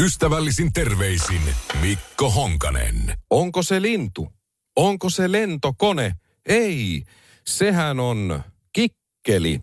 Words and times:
Ystävällisin 0.00 0.72
terveisin 0.72 1.40
Mikko 1.80 2.30
Honkanen. 2.30 3.14
Onko 3.30 3.62
se 3.62 3.82
lintu? 3.82 4.28
Onko 4.76 5.10
se 5.10 5.32
lentokone? 5.32 6.12
Ei, 6.46 7.02
sehän 7.46 8.00
on 8.00 8.42
kikkeli. 8.72 9.60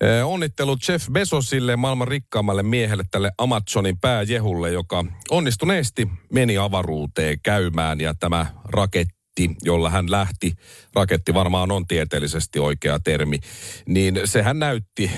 Eh, 0.00 0.26
Onnittelut 0.26 0.88
Jeff 0.88 1.08
Bezosille, 1.10 1.76
maailman 1.76 2.08
rikkaammalle 2.08 2.62
miehelle, 2.62 3.04
tälle 3.10 3.30
Amazonin 3.38 3.98
pääjehulle, 4.00 4.70
joka 4.70 5.04
onnistuneesti 5.30 6.08
meni 6.32 6.58
avaruuteen 6.58 7.38
käymään 7.42 8.00
ja 8.00 8.14
tämä 8.14 8.46
raketti, 8.64 9.56
jolla 9.62 9.90
hän 9.90 10.10
lähti, 10.10 10.52
raketti 10.94 11.34
varmaan 11.34 11.70
on 11.70 11.86
tieteellisesti 11.86 12.58
oikea 12.58 12.98
termi, 13.00 13.38
niin 13.86 14.20
sehän 14.24 14.58
näytti 14.58 15.10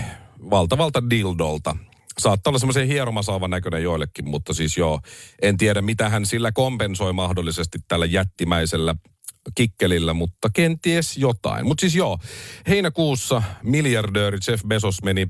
valtavalta 0.50 1.10
dildolta. 1.10 1.76
Saattaa 2.18 2.50
olla 2.50 2.58
semmoisen 2.58 2.86
hieromasaavan 2.86 3.50
näköinen 3.50 3.82
joillekin, 3.82 4.28
mutta 4.28 4.54
siis 4.54 4.76
joo, 4.76 5.00
en 5.42 5.56
tiedä 5.56 5.82
mitä 5.82 6.08
hän 6.08 6.26
sillä 6.26 6.52
kompensoi 6.52 7.12
mahdollisesti 7.12 7.78
tällä 7.88 8.06
jättimäisellä 8.06 8.94
kikkelillä, 9.54 10.14
mutta 10.14 10.50
kenties 10.54 11.16
jotain. 11.16 11.66
Mutta 11.66 11.80
siis 11.80 11.94
joo, 11.94 12.18
heinäkuussa 12.68 13.42
miljardööri 13.62 14.38
Jeff 14.48 14.64
Bezos 14.66 15.02
meni 15.02 15.28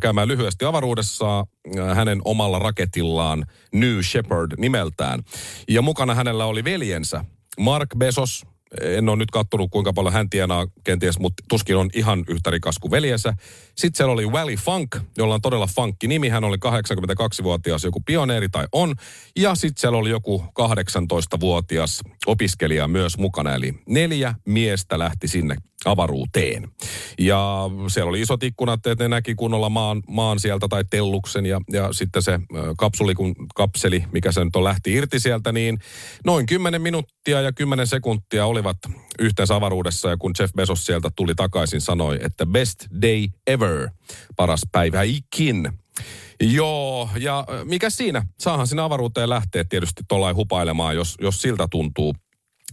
käymään 0.00 0.28
lyhyesti 0.28 0.64
avaruudessa 0.64 1.46
hänen 1.94 2.20
omalla 2.24 2.58
raketillaan 2.58 3.46
New 3.72 4.00
Shepard 4.02 4.52
nimeltään. 4.58 5.22
Ja 5.68 5.82
mukana 5.82 6.14
hänellä 6.14 6.44
oli 6.44 6.64
veljensä 6.64 7.24
Mark 7.60 7.88
Bezos, 7.98 8.46
en 8.80 9.08
ole 9.08 9.16
nyt 9.16 9.30
kattonut 9.30 9.70
kuinka 9.70 9.92
paljon 9.92 10.12
hän 10.12 10.30
tienaa 10.30 10.66
kenties, 10.84 11.18
mutta 11.18 11.42
tuskin 11.48 11.76
on 11.76 11.90
ihan 11.94 12.24
yhtä 12.28 12.50
rikas 12.50 12.78
kuin 12.78 12.90
veljensä. 12.90 13.34
Sitten 13.74 13.96
siellä 13.96 14.12
oli 14.12 14.26
Wally 14.26 14.56
Funk, 14.56 14.96
jolla 15.16 15.34
on 15.34 15.40
todella 15.40 15.66
funkki 15.66 16.08
nimi. 16.08 16.28
Hän 16.28 16.44
oli 16.44 16.56
82-vuotias 16.56 17.84
joku 17.84 18.00
pioneeri 18.00 18.48
tai 18.48 18.66
on. 18.72 18.94
Ja 19.36 19.54
sitten 19.54 19.80
siellä 19.80 19.98
oli 19.98 20.10
joku 20.10 20.44
18-vuotias 20.60 22.00
opiskelija 22.26 22.88
myös 22.88 23.18
mukana. 23.18 23.54
Eli 23.54 23.74
neljä 23.88 24.34
miestä 24.44 24.98
lähti 24.98 25.28
sinne 25.28 25.56
avaruuteen. 25.84 26.68
Ja 27.18 27.70
siellä 27.88 28.08
oli 28.08 28.20
isot 28.20 28.42
ikkunat, 28.42 28.86
että 28.86 29.04
ne 29.04 29.08
näki 29.08 29.34
kunnolla 29.34 29.68
maan, 29.68 30.02
maan 30.08 30.40
sieltä 30.40 30.68
tai 30.68 30.84
telluksen 30.90 31.46
ja, 31.46 31.60
ja 31.72 31.92
sitten 31.92 32.22
se 32.22 32.40
kapsuli, 32.78 33.14
kun 33.14 33.34
kapseli, 33.54 34.04
mikä 34.12 34.32
se 34.32 34.44
nyt 34.44 34.56
on, 34.56 34.64
lähti 34.64 34.92
irti 34.92 35.20
sieltä, 35.20 35.52
niin 35.52 35.78
noin 36.24 36.46
10 36.46 36.82
minuuttia 36.82 37.40
ja 37.40 37.52
10 37.52 37.86
sekuntia 37.86 38.46
olivat 38.46 38.76
yhteensä 39.18 39.54
avaruudessa 39.54 40.10
ja 40.10 40.16
kun 40.16 40.32
Jeff 40.38 40.54
Bezos 40.54 40.86
sieltä 40.86 41.10
tuli 41.16 41.34
takaisin, 41.34 41.80
sanoi, 41.80 42.18
että 42.22 42.46
best 42.46 42.86
day 43.02 43.26
ever, 43.46 43.88
paras 44.36 44.60
päivä 44.72 45.02
ikin. 45.02 45.72
Joo, 46.40 47.08
ja 47.18 47.46
mikä 47.64 47.90
siinä? 47.90 48.26
Saahan 48.40 48.66
sinä 48.66 48.84
avaruuteen 48.84 49.28
lähteä 49.28 49.64
tietysti 49.64 50.02
tuollain 50.08 50.36
hupailemaan, 50.36 50.96
jos, 50.96 51.16
jos 51.20 51.42
siltä 51.42 51.68
tuntuu. 51.70 52.14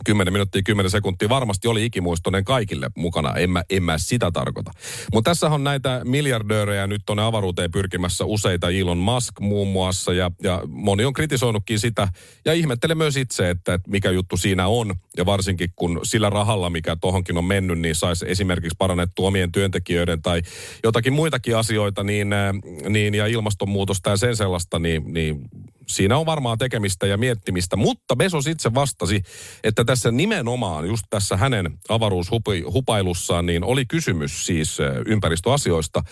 10 0.06 0.34
minuuttia, 0.34 0.62
10 0.66 0.90
sekuntia 0.90 1.30
varmasti 1.30 1.68
oli 1.68 1.86
ikimuistoinen 1.86 2.46
kaikille 2.46 2.92
mukana. 2.96 3.34
En 3.34 3.50
mä, 3.50 3.64
en 3.70 3.84
mä 3.84 3.98
sitä 3.98 4.32
tarkoita. 4.32 4.72
Mutta 5.14 5.30
tässä 5.32 5.48
on 5.48 5.64
näitä 5.64 6.02
miljardöörejä 6.04 6.88
nyt 6.88 7.02
tuonne 7.06 7.24
avaruuteen 7.24 7.72
pyrkimässä 7.72 8.26
useita. 8.26 8.70
Elon 8.70 8.98
Musk 8.98 9.40
muun 9.40 9.68
muassa 9.68 10.14
ja, 10.14 10.32
ja 10.44 10.62
moni 10.68 11.06
on 11.06 11.14
kritisoinutkin 11.14 11.80
sitä. 11.80 12.08
Ja 12.46 12.54
ihmettelen 12.54 12.98
myös 12.98 13.18
itse, 13.18 13.50
että, 13.50 13.74
että 13.74 13.92
mikä 13.92 14.12
juttu 14.12 14.38
siinä 14.38 14.68
on. 14.68 14.96
Ja 15.18 15.26
varsinkin 15.26 15.70
kun 15.76 16.00
sillä 16.04 16.30
rahalla, 16.30 16.70
mikä 16.70 16.96
tohonkin 16.96 17.38
on 17.38 17.46
mennyt, 17.46 17.80
niin 17.80 17.96
saisi 17.96 18.26
esimerkiksi 18.28 18.76
parannettua 18.78 19.28
omien 19.28 19.52
työntekijöiden 19.52 20.22
tai 20.22 20.42
jotakin 20.84 21.14
muitakin 21.14 21.58
asioita, 21.58 22.04
niin, 22.04 22.34
äh, 22.34 22.54
niin 22.90 23.16
ja 23.16 23.28
ilmastonmuutosta 23.28 24.10
ja 24.10 24.18
sen 24.18 24.36
sellaista, 24.36 24.80
niin, 24.80 25.14
niin 25.14 25.50
siinä 25.88 26.18
on 26.18 26.26
varmaan 26.26 26.58
tekemistä 26.58 27.08
ja 27.08 27.18
miettimistä, 27.18 27.76
mutta 27.76 28.16
Besos 28.16 28.48
itse 28.48 28.74
vastasi, 28.74 29.22
että 29.64 29.86
tässä 29.86 30.12
nimenomaan 30.12 30.88
just 30.88 31.04
tässä 31.10 31.38
hänen 31.38 31.78
avaruushupailussaan 31.90 33.46
niin 33.46 33.64
oli 33.64 33.86
kysymys 33.86 34.46
siis 34.46 34.78
ympäristöasioista. 35.06 36.04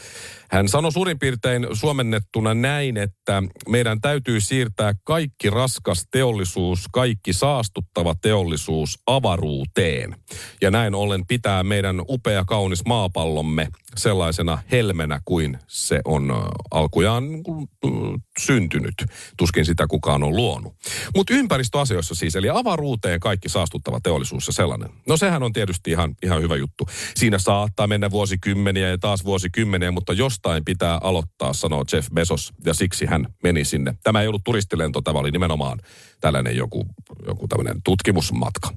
Hän 0.51 0.69
sanoi 0.69 0.91
suurin 0.91 1.19
piirtein 1.19 1.67
suomennettuna 1.73 2.53
näin, 2.53 2.97
että 2.97 3.44
meidän 3.69 4.01
täytyy 4.01 4.41
siirtää 4.41 4.94
kaikki 5.03 5.50
raskas 5.50 6.07
teollisuus, 6.12 6.85
kaikki 6.91 7.33
saastuttava 7.33 8.16
teollisuus 8.22 9.00
avaruuteen. 9.07 10.16
Ja 10.62 10.72
näin 10.72 10.95
ollen 10.95 11.28
pitää 11.28 11.63
meidän 11.63 12.01
upea 12.09 12.44
kaunis 12.45 12.85
maapallomme 12.85 13.67
sellaisena 13.97 14.57
helmenä 14.71 15.19
kuin 15.25 15.59
se 15.67 15.99
on 16.05 16.33
alkujaan 16.71 17.23
syntynyt. 18.39 18.93
Tuskin 19.37 19.65
sitä 19.65 19.87
kukaan 19.87 20.23
on 20.23 20.35
luonut. 20.35 20.73
Mutta 21.15 21.33
ympäristöasioissa 21.33 22.15
siis, 22.15 22.35
eli 22.35 22.49
avaruuteen 22.49 23.19
kaikki 23.19 23.49
saastuttava 23.49 23.99
teollisuus 24.03 24.47
ja 24.47 24.53
sellainen. 24.53 24.89
No 25.07 25.17
sehän 25.17 25.43
on 25.43 25.53
tietysti 25.53 25.91
ihan, 25.91 26.15
ihan 26.23 26.41
hyvä 26.41 26.55
juttu. 26.55 26.87
Siinä 27.15 27.39
saattaa 27.39 27.87
mennä 27.87 28.11
vuosikymmeniä 28.11 28.89
ja 28.89 28.97
taas 28.97 29.25
vuosikymmeniä, 29.25 29.91
mutta 29.91 30.13
jostain 30.13 30.65
pitää 30.65 30.99
aloittaa, 31.03 31.53
sanoo 31.53 31.83
Jeff 31.93 32.09
Bezos, 32.13 32.53
ja 32.65 32.73
siksi 32.73 33.05
hän 33.05 33.27
meni 33.43 33.65
sinne. 33.65 33.93
Tämä 34.03 34.21
ei 34.21 34.27
ollut 34.27 34.43
turistilento, 34.43 35.01
tämä 35.01 35.19
oli 35.19 35.31
nimenomaan 35.31 35.79
tällainen 36.21 36.57
joku, 36.57 36.85
joku 37.27 37.47
tämmöinen 37.47 37.81
tutkimusmatka. 37.83 38.69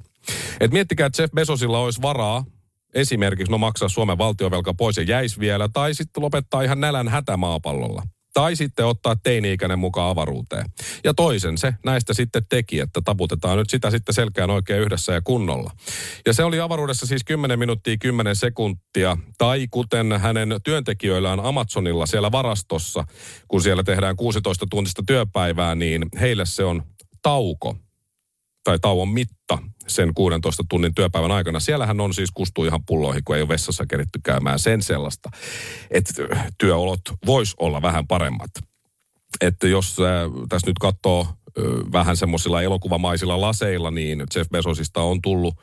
Et 0.59 0.71
miettikää, 0.71 1.07
että 1.07 1.21
Jeff 1.21 1.33
Bezosilla 1.33 1.79
olisi 1.79 2.01
varaa 2.01 2.45
esimerkiksi 2.93 3.51
no 3.51 3.57
maksaa 3.57 3.89
Suomen 3.89 4.17
valtiovelka 4.17 4.73
pois 4.73 4.97
ja 4.97 5.03
jäisi 5.03 5.39
vielä, 5.39 5.69
tai 5.73 5.93
sitten 5.93 6.23
lopettaa 6.23 6.61
ihan 6.61 6.79
nälän 6.79 7.07
hätä 7.07 7.37
maapallolla. 7.37 8.03
Tai 8.33 8.55
sitten 8.55 8.85
ottaa 8.85 9.15
teini-ikäinen 9.15 9.79
mukaan 9.79 10.09
avaruuteen. 10.09 10.65
Ja 11.03 11.13
toisen 11.13 11.57
se 11.57 11.73
näistä 11.85 12.13
sitten 12.13 12.43
teki, 12.49 12.79
että 12.79 13.01
taputetaan 13.01 13.57
nyt 13.57 13.69
sitä 13.69 13.91
sitten 13.91 14.15
selkään 14.15 14.49
oikein 14.49 14.81
yhdessä 14.81 15.13
ja 15.13 15.21
kunnolla. 15.21 15.71
Ja 16.25 16.33
se 16.33 16.43
oli 16.43 16.59
avaruudessa 16.59 17.05
siis 17.05 17.23
10 17.23 17.59
minuuttia 17.59 17.97
10 17.97 18.35
sekuntia. 18.35 19.17
Tai 19.37 19.67
kuten 19.71 20.19
hänen 20.21 20.55
työntekijöillään 20.63 21.39
Amazonilla 21.39 22.05
siellä 22.05 22.31
varastossa, 22.31 23.03
kun 23.47 23.61
siellä 23.61 23.83
tehdään 23.83 24.15
16 24.15 24.65
tuntista 24.69 25.03
työpäivää, 25.07 25.75
niin 25.75 26.05
heille 26.19 26.45
se 26.45 26.63
on 26.63 26.83
tauko 27.21 27.75
tai 28.67 28.79
tauon 28.79 29.09
mitta 29.09 29.57
sen 29.87 30.13
16 30.13 30.63
tunnin 30.69 30.95
työpäivän 30.95 31.31
aikana. 31.31 31.59
Siellähän 31.59 32.01
on 32.01 32.13
siis 32.13 32.31
kustuu 32.31 32.65
ihan 32.65 32.85
pulloihin, 32.85 33.23
kun 33.23 33.35
ei 33.35 33.41
ole 33.41 33.49
vessassa 33.49 33.85
keritty 33.85 34.19
käymään 34.23 34.59
sen 34.59 34.81
sellaista, 34.81 35.29
että 35.91 36.13
työolot 36.57 37.01
vois 37.25 37.55
olla 37.59 37.81
vähän 37.81 38.07
paremmat. 38.07 38.49
Että 39.41 39.67
jos 39.67 39.97
äh, 39.99 40.31
tässä 40.49 40.67
nyt 40.67 40.79
katsoo 40.79 41.21
äh, 41.21 41.63
vähän 41.91 42.17
semmoisilla 42.17 42.61
elokuvamaisilla 42.61 43.41
laseilla, 43.41 43.91
niin 43.91 44.23
Jeff 44.35 44.49
Bezosista 44.49 45.01
on 45.01 45.21
tullut 45.21 45.55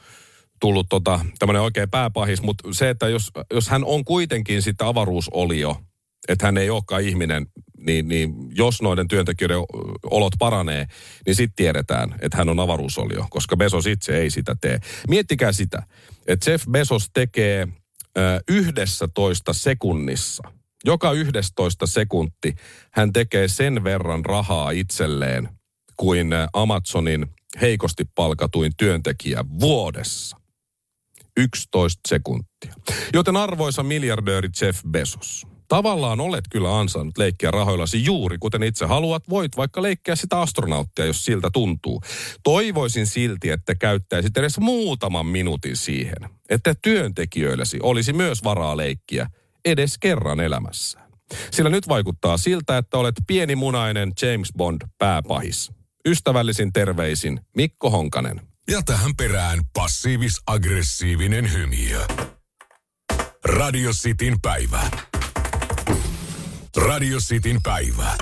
tullut 0.61 0.87
tota, 0.89 1.21
tämmöinen 1.39 1.63
oikein 1.63 1.91
pääpahis, 1.91 2.43
mutta 2.43 2.69
se, 2.73 2.91
että 2.91 3.09
jos, 3.09 3.31
jos 3.53 3.69
hän 3.69 3.85
on 3.85 4.05
kuitenkin 4.05 4.63
sitten 4.63 4.87
avaruusolio, 4.87 5.77
että 6.29 6.47
hän 6.47 6.59
ei 6.59 6.71
olekaan 6.71 7.03
ihminen, 7.03 7.47
niin, 7.79 8.09
niin 8.09 8.35
jos 8.51 8.83
noiden 8.83 9.09
työntekijöiden 9.09 9.59
olot 10.11 10.33
paranee, 10.39 10.87
niin 11.27 11.37
sitten 11.37 11.57
tiedetään, 11.57 12.15
että 12.21 12.37
hän 12.37 12.49
on 12.49 12.61
avaruusolio, 12.61 13.27
koska 13.31 13.57
Bezos 13.57 13.87
itse 13.87 14.17
ei 14.17 14.31
sitä 14.31 14.57
tee. 14.61 14.81
Miettikää 15.09 15.53
sitä, 15.53 15.83
että 16.27 16.51
Jeff 16.51 16.67
Bezos 16.71 17.11
tekee 17.15 17.69
yhdessä 18.49 19.09
toista 19.15 19.53
sekunnissa, 19.53 20.43
joka 20.85 21.13
yhdestoista 21.13 21.87
sekunti 21.87 22.55
hän 22.91 23.13
tekee 23.13 23.49
sen 23.49 23.85
verran 23.85 24.25
rahaa 24.25 24.71
itselleen 24.71 25.49
kuin 25.97 26.31
Amazonin 26.53 27.27
heikosti 27.61 28.05
palkatuin 28.15 28.73
työntekijä 28.77 29.45
vuodessa. 29.61 30.37
11 31.37 32.01
sekuntia. 32.09 32.75
Joten 33.13 33.37
arvoisa 33.37 33.83
miljardööri 33.83 34.49
Jeff 34.61 34.83
Bezos, 34.91 35.47
Tavallaan 35.69 36.21
olet 36.21 36.45
kyllä 36.51 36.79
ansainnut 36.79 37.19
leikkiä 37.19 37.51
rahoillasi 37.51 38.05
juuri 38.05 38.39
kuten 38.39 38.63
itse 38.63 38.87
haluat. 38.87 39.23
Voit 39.31 39.57
vaikka 39.57 39.83
leikkiä 39.83 40.17
sitä 40.17 40.41
astronauttia, 40.41 41.05
jos 41.05 41.25
siltä 41.25 41.51
tuntuu. 41.53 42.03
Toivoisin 42.43 43.07
silti, 43.07 43.51
että 43.51 43.75
käyttäisit 43.75 44.37
edes 44.37 44.59
muutaman 44.59 45.27
minuutin 45.27 45.77
siihen, 45.77 46.31
että 46.51 46.75
työntekijöillesi 46.83 47.79
olisi 47.83 48.13
myös 48.13 48.45
varaa 48.45 48.77
leikkiä 48.77 49.27
edes 49.65 49.99
kerran 49.99 50.41
elämässään. 50.41 51.05
Sillä 51.51 51.71
nyt 51.71 51.89
vaikuttaa 51.89 52.37
siltä, 52.37 52.79
että 52.79 52.99
olet 52.99 53.15
pienimunainen 53.27 54.13
James 54.23 54.53
Bond 54.57 54.83
pääpahis. 54.99 55.73
Ystävällisin 56.07 56.73
terveisin 56.73 57.41
Mikko 57.57 57.91
Honkanen. 57.91 58.41
Ja 58.71 58.83
tähän 58.83 59.17
perään 59.17 59.61
passiivis-aggressiivinen 59.73 61.53
hymiö. 61.53 62.01
Radio 63.45 63.91
Cityn 63.91 64.41
päivä. 64.43 65.14
Radio 66.77 67.19
Cityn 67.19 67.63
päivä. 67.63 68.17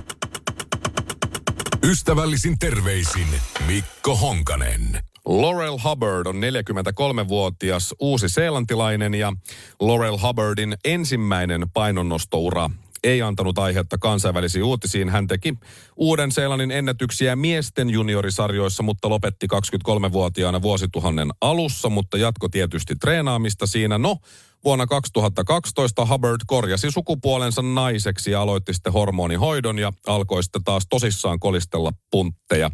Ystävällisin 1.85 2.59
terveisin 2.59 3.27
Mikko 3.67 4.17
Honkanen. 4.17 5.01
Laurel 5.25 5.79
Hubbard 5.85 6.27
on 6.27 6.37
43-vuotias 6.37 7.95
uusi-seelantilainen 8.01 9.15
ja 9.15 9.33
Laurel 9.81 10.19
Hubbardin 10.19 10.77
ensimmäinen 10.85 11.67
painonnostoura 11.75 12.71
ei 13.05 13.23
antanut 13.23 13.59
aihetta 13.59 13.99
kansainvälisiin 13.99 14.65
uutisiin. 14.65 15.09
Hän 15.09 15.27
teki 15.27 15.55
uuden 15.97 16.33
Seelannin 16.33 16.71
ennätyksiä 16.71 17.37
miesten 17.37 17.91
juniorisarjoissa, 17.91 18.83
mutta 18.83 19.09
lopetti 19.09 19.47
23-vuotiaana 19.55 20.63
vuosituhannen 20.63 21.31
alussa, 21.41 21.89
mutta 21.89 22.19
jatko 22.19 22.49
tietysti 22.49 22.97
treenaamista 22.97 23.67
siinä. 23.67 23.99
No, 23.99 24.17
vuonna 24.65 24.87
2012 24.87 26.07
Hubbard 26.07 26.41
korjasi 26.47 26.91
sukupuolensa 26.91 27.63
naiseksi 27.63 28.31
ja 28.31 28.43
aloitti 28.43 28.75
sitten 28.75 28.93
hormonihoidon 28.93 29.79
ja 29.79 29.93
alkoi 30.07 30.43
sitten 30.43 30.65
taas 30.65 30.87
tosissaan 30.91 31.41
kolistella 31.41 31.93
puntteja. 32.11 32.71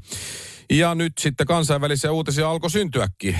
Ja 0.70 0.94
nyt 0.94 1.12
sitten 1.20 1.46
kansainvälisiä 1.46 2.12
uutisia 2.12 2.50
alkoi 2.50 2.70
syntyäkin. 2.70 3.38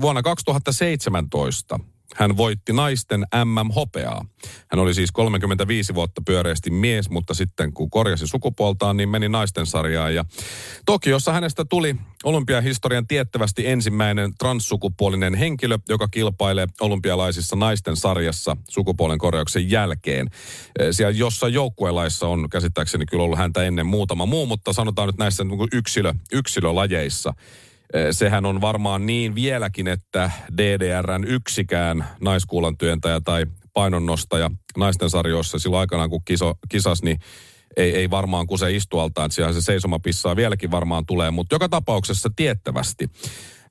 Vuonna 0.00 0.22
2017 0.22 1.80
hän 2.16 2.36
voitti 2.36 2.72
naisten 2.72 3.20
MM-hopeaa. 3.44 4.24
Hän 4.70 4.78
oli 4.80 4.94
siis 4.94 5.12
35 5.12 5.94
vuotta 5.94 6.22
pyöreästi 6.26 6.70
mies, 6.70 7.10
mutta 7.10 7.34
sitten 7.34 7.72
kun 7.72 7.90
korjasi 7.90 8.26
sukupuoltaan, 8.26 8.96
niin 8.96 9.08
meni 9.08 9.28
naisten 9.28 9.66
sarjaan. 9.66 10.14
Ja 10.14 10.24
Tokiossa 10.86 11.32
hänestä 11.32 11.64
tuli 11.64 11.96
olympiahistorian 12.24 13.06
tiettävästi 13.06 13.66
ensimmäinen 13.66 14.32
transsukupuolinen 14.38 15.34
henkilö, 15.34 15.78
joka 15.88 16.08
kilpailee 16.08 16.66
olympialaisissa 16.80 17.56
naisten 17.56 17.96
sarjassa 17.96 18.56
sukupuolen 18.68 19.18
korjauksen 19.18 19.70
jälkeen. 19.70 20.30
Siellä 20.90 21.18
jossain 21.18 21.54
joukkuelaissa 21.54 22.26
on 22.28 22.50
käsittääkseni 22.50 23.06
kyllä 23.06 23.24
ollut 23.24 23.38
häntä 23.38 23.62
ennen 23.62 23.86
muutama 23.86 24.26
muu, 24.26 24.46
mutta 24.46 24.72
sanotaan 24.72 25.08
nyt 25.08 25.18
näissä 25.18 25.44
niin 25.44 25.68
yksilö, 25.72 26.14
yksilölajeissa– 26.32 27.34
sehän 28.10 28.46
on 28.46 28.60
varmaan 28.60 29.06
niin 29.06 29.34
vieläkin, 29.34 29.88
että 29.88 30.30
DDRn 30.56 31.24
yksikään 31.24 32.06
naiskuulan 32.20 32.78
työntäjä 32.78 33.20
tai 33.20 33.46
painonnostaja 33.72 34.50
naisten 34.76 35.10
sarjoissa 35.10 35.58
silloin 35.58 35.80
aikanaan, 35.80 36.10
kun 36.10 36.24
kiso, 36.24 36.54
kisas, 36.68 37.02
niin 37.02 37.18
ei, 37.76 37.96
ei 37.96 38.10
varmaan 38.10 38.46
kun 38.46 38.58
se 38.58 38.72
istualtaan, 38.72 39.26
että 39.26 39.52
se 39.52 39.62
seisomapissaa 39.62 40.36
vieläkin 40.36 40.70
varmaan 40.70 41.06
tulee, 41.06 41.30
mutta 41.30 41.54
joka 41.54 41.68
tapauksessa 41.68 42.30
tiettävästi. 42.36 43.10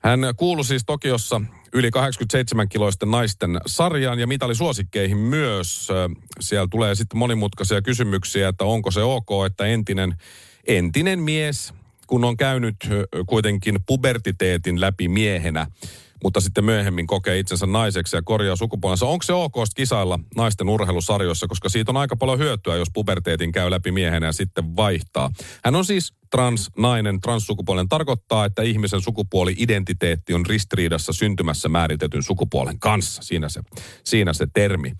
Hän 0.02 0.20
kuului 0.36 0.64
siis 0.64 0.82
Tokiossa 0.86 1.40
yli 1.72 1.90
87-kiloisten 1.90 3.10
naisten 3.10 3.60
sarjaan 3.66 4.18
ja 4.18 4.26
mitalisuosikkeihin 4.26 5.18
myös. 5.18 5.88
Siellä 6.40 6.68
tulee 6.70 6.94
sitten 6.94 7.18
monimutkaisia 7.18 7.82
kysymyksiä, 7.82 8.48
että 8.48 8.64
onko 8.64 8.90
se 8.90 9.02
ok, 9.02 9.28
että 9.46 9.66
entinen, 9.66 10.14
entinen 10.66 11.18
mies 11.20 11.74
kun 12.08 12.24
on 12.24 12.36
käynyt 12.36 12.76
kuitenkin 13.26 13.78
pubertiteetin 13.86 14.80
läpi 14.80 15.08
miehenä, 15.08 15.66
mutta 16.24 16.40
sitten 16.40 16.64
myöhemmin 16.64 17.06
kokee 17.06 17.38
itsensä 17.38 17.66
naiseksi 17.66 18.16
ja 18.16 18.22
korjaa 18.22 18.56
sukupuolensa. 18.56 19.06
Onko 19.06 19.22
se 19.22 19.32
ok 19.32 19.54
kisailla 19.76 20.18
naisten 20.36 20.68
urheilusarjoissa, 20.68 21.46
koska 21.46 21.68
siitä 21.68 21.92
on 21.92 21.96
aika 21.96 22.16
paljon 22.16 22.38
hyötyä, 22.38 22.76
jos 22.76 22.88
puberteetin 22.94 23.52
käy 23.52 23.70
läpi 23.70 23.92
miehenä 23.92 24.26
ja 24.26 24.32
sitten 24.32 24.76
vaihtaa. 24.76 25.30
Hän 25.64 25.74
on 25.74 25.84
siis 25.84 26.14
transnainen, 26.30 27.20
transsukupuolen 27.20 27.88
tarkoittaa, 27.88 28.44
että 28.44 28.62
ihmisen 28.62 29.00
sukupuoli-identiteetti 29.00 30.34
on 30.34 30.46
ristiriidassa 30.46 31.12
syntymässä 31.12 31.68
määritetyn 31.68 32.22
sukupuolen 32.22 32.78
kanssa. 32.78 33.22
Siinä 33.22 33.48
se, 33.48 33.60
siinä 34.04 34.32
se 34.32 34.46
termi. 34.52 34.92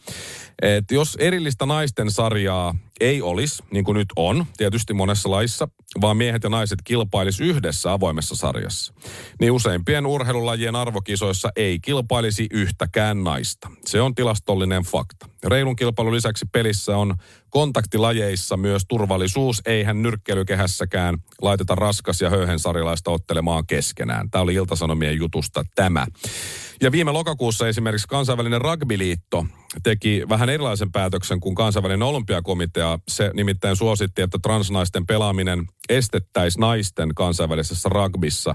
Et 0.62 0.90
jos 0.90 1.16
erillistä 1.20 1.66
naisten 1.66 2.10
sarjaa 2.10 2.74
ei 3.00 3.22
olisi, 3.22 3.62
niin 3.70 3.84
kuin 3.84 3.94
nyt 3.94 4.08
on, 4.16 4.46
tietysti 4.56 4.94
monessa 4.94 5.30
laissa, 5.30 5.68
vaan 6.00 6.16
miehet 6.16 6.42
ja 6.42 6.48
naiset 6.50 6.78
kilpailis 6.84 7.40
yhdessä 7.40 7.92
avoimessa 7.92 8.36
sarjassa, 8.36 8.94
niin 9.40 9.52
useimpien 9.52 10.06
urheilulajien 10.06 10.76
arvokisoissa 10.76 11.52
ei 11.56 11.78
kilpailisi 11.80 12.46
yhtäkään 12.50 13.24
naista. 13.24 13.70
Se 13.86 14.00
on 14.00 14.14
tilastollinen 14.14 14.82
fakta. 14.82 15.28
Reilun 15.44 15.76
kilpailun 15.76 16.14
lisäksi 16.14 16.46
pelissä 16.52 16.96
on 16.96 17.14
kontaktilajeissa 17.50 18.56
myös 18.56 18.82
turvallisuus. 18.88 19.62
Eihän 19.66 20.02
nyrkkeilykehässäkään 20.02 21.18
laiteta 21.42 21.74
raskas 21.74 22.20
ja 22.20 22.30
höyhensarilaista 22.30 23.10
ottelemaan 23.10 23.66
keskenään. 23.66 24.30
Tämä 24.30 24.42
oli 24.42 24.54
Iltasanomien 24.54 25.16
jutusta 25.16 25.64
tämä. 25.74 26.06
Ja 26.82 26.92
viime 26.92 27.12
lokakuussa 27.12 27.68
esimerkiksi 27.68 28.08
kansainvälinen 28.08 28.60
rugbyliitto 28.60 29.46
teki 29.82 30.22
vähän 30.28 30.48
erilaisen 30.48 30.92
päätöksen 30.92 31.40
kuin 31.40 31.54
kansainvälinen 31.54 32.02
olympiakomitea. 32.02 32.98
Se 33.08 33.30
nimittäin 33.34 33.76
suositti, 33.76 34.22
että 34.22 34.38
transnaisten 34.42 35.06
pelaaminen 35.06 35.66
estettäisi 35.88 36.60
naisten 36.60 37.14
kansainvälisessä 37.14 37.88
rugbyssa 37.88 38.54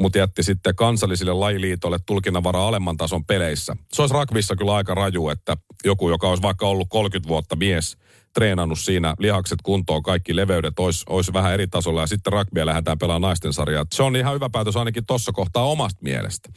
mutta 0.00 0.18
jätti 0.18 0.42
sitten 0.42 0.74
kansallisille 0.74 1.32
lajiliitolle 1.32 1.98
tulkinnanvaraa 2.06 2.68
alemman 2.68 2.96
tason 2.96 3.24
peleissä. 3.24 3.76
Se 3.92 4.02
olisi 4.02 4.14
rugbyssa 4.14 4.56
kyllä 4.56 4.74
aika 4.74 4.94
raju, 4.94 5.28
että 5.28 5.56
joku, 5.84 6.10
joka 6.10 6.28
olisi 6.28 6.42
vaikka 6.42 6.66
ollut 6.66 6.88
30 6.90 7.28
vuotta 7.28 7.56
mies, 7.56 7.96
treenannut 8.36 8.78
siinä 8.78 9.14
lihakset 9.18 9.58
kuntoon, 9.62 10.02
kaikki 10.02 10.36
leveydet 10.36 10.78
olisi, 10.78 11.04
olisi 11.08 11.32
vähän 11.32 11.54
eri 11.54 11.66
tasolla 11.66 12.00
ja 12.00 12.06
sitten 12.06 12.32
rugbya 12.32 12.66
lähdetään 12.66 12.98
pelaamaan 12.98 13.28
naisten 13.28 13.52
sarjaa. 13.52 13.84
Se 13.94 14.02
on 14.02 14.16
ihan 14.16 14.34
hyvä 14.34 14.50
päätös 14.52 14.76
ainakin 14.76 15.06
tuossa 15.06 15.32
kohtaa 15.32 15.64
omasta 15.64 15.98
mielestä. 16.02 16.48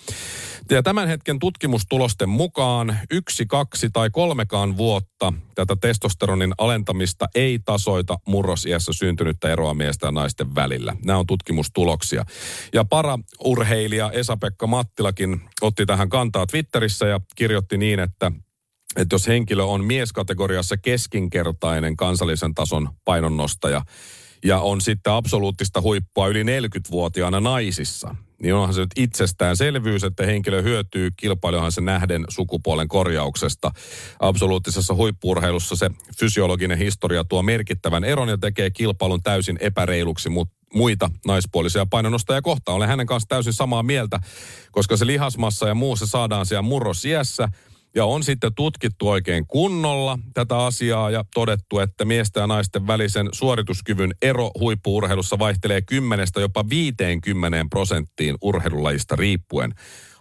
Ja 0.71 0.83
tämän 0.83 1.07
hetken 1.07 1.39
tutkimustulosten 1.39 2.29
mukaan 2.29 2.97
yksi, 3.11 3.45
kaksi 3.45 3.89
tai 3.89 4.09
kolmekaan 4.09 4.77
vuotta 4.77 5.33
tätä 5.55 5.75
testosteronin 5.81 6.53
alentamista 6.57 7.25
ei 7.35 7.59
tasoita 7.59 8.17
murrosiässä 8.27 8.93
syntynyttä 8.93 9.49
eroa 9.49 9.73
miestä 9.73 10.07
ja 10.07 10.11
naisten 10.11 10.55
välillä. 10.55 10.95
Nämä 11.05 11.19
on 11.19 11.27
tutkimustuloksia. 11.27 12.25
Ja 12.73 12.85
para-urheilija 12.85 14.11
Esa-Pekka 14.11 14.67
Mattilakin 14.67 15.41
otti 15.61 15.85
tähän 15.85 16.09
kantaa 16.09 16.47
Twitterissä 16.47 17.07
ja 17.07 17.19
kirjoitti 17.35 17.77
niin, 17.77 17.99
että 17.99 18.31
että 18.99 19.13
jos 19.13 19.27
henkilö 19.27 19.63
on 19.63 19.85
mieskategoriassa 19.85 20.77
keskinkertainen 20.77 21.97
kansallisen 21.97 22.53
tason 22.53 22.89
painonnostaja 23.05 23.81
ja 24.45 24.59
on 24.59 24.81
sitten 24.81 25.13
absoluuttista 25.13 25.81
huippua 25.81 26.27
yli 26.27 26.43
40-vuotiaana 26.43 27.39
naisissa, 27.39 28.15
niin 28.41 28.53
onhan 28.53 28.73
se 28.73 28.81
nyt 28.81 28.91
itsestäänselvyys, 28.95 30.03
että 30.03 30.25
henkilö 30.25 30.61
hyötyy 30.61 31.09
kilpailuhan 31.17 31.71
se 31.71 31.81
nähden 31.81 32.25
sukupuolen 32.29 32.87
korjauksesta. 32.87 33.71
Absoluuttisessa 34.19 34.93
huippurheilussa 34.93 35.75
se 35.75 35.91
fysiologinen 36.19 36.77
historia 36.77 37.23
tuo 37.23 37.43
merkittävän 37.43 38.03
eron 38.03 38.29
ja 38.29 38.37
tekee 38.37 38.69
kilpailun 38.69 39.23
täysin 39.23 39.57
epäreiluksi, 39.61 40.29
muita 40.73 41.09
naispuolisia 41.25 41.85
painonnostajia 41.85 42.41
kohtaan. 42.41 42.75
Olen 42.75 42.89
hänen 42.89 43.07
kanssa 43.07 43.29
täysin 43.29 43.53
samaa 43.53 43.83
mieltä, 43.83 44.19
koska 44.71 44.97
se 44.97 45.07
lihasmassa 45.07 45.67
ja 45.67 45.75
muu 45.75 45.95
se 45.95 46.07
saadaan 46.07 46.45
siellä 46.45 46.61
murrosiässä– 46.61 47.49
ja 47.95 48.05
on 48.05 48.23
sitten 48.23 48.53
tutkittu 48.53 49.09
oikein 49.09 49.47
kunnolla 49.47 50.19
tätä 50.33 50.57
asiaa 50.65 51.09
ja 51.09 51.25
todettu, 51.33 51.79
että 51.79 52.05
miesten 52.05 52.41
ja 52.41 52.47
naisten 52.47 52.87
välisen 52.87 53.29
suorituskyvyn 53.31 54.13
ero 54.21 54.51
huippuurheilussa 54.59 55.39
vaihtelee 55.39 55.81
10 55.81 56.27
jopa 56.39 56.69
50 56.69 57.65
prosenttiin 57.69 58.35
urheilulajista 58.41 59.15
riippuen. 59.15 59.73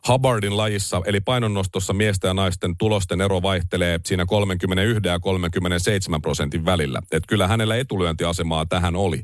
Hubbardin 0.09 0.57
lajissa, 0.57 1.03
eli 1.05 1.21
painonnostossa 1.21 1.93
miesten 1.93 2.29
ja 2.29 2.35
naisten 2.35 2.77
tulosten 2.77 3.21
ero 3.21 3.43
vaihtelee 3.43 4.01
siinä 4.07 4.27
31 4.27 5.01
ja 5.05 5.21
37 5.21 6.23
prosentin 6.23 6.65
välillä. 6.65 7.03
Et 7.13 7.23
kyllä 7.29 7.49
hänellä 7.49 7.77
etulyöntiasemaa 7.77 8.67
tähän 8.67 8.97
oli. 8.97 9.23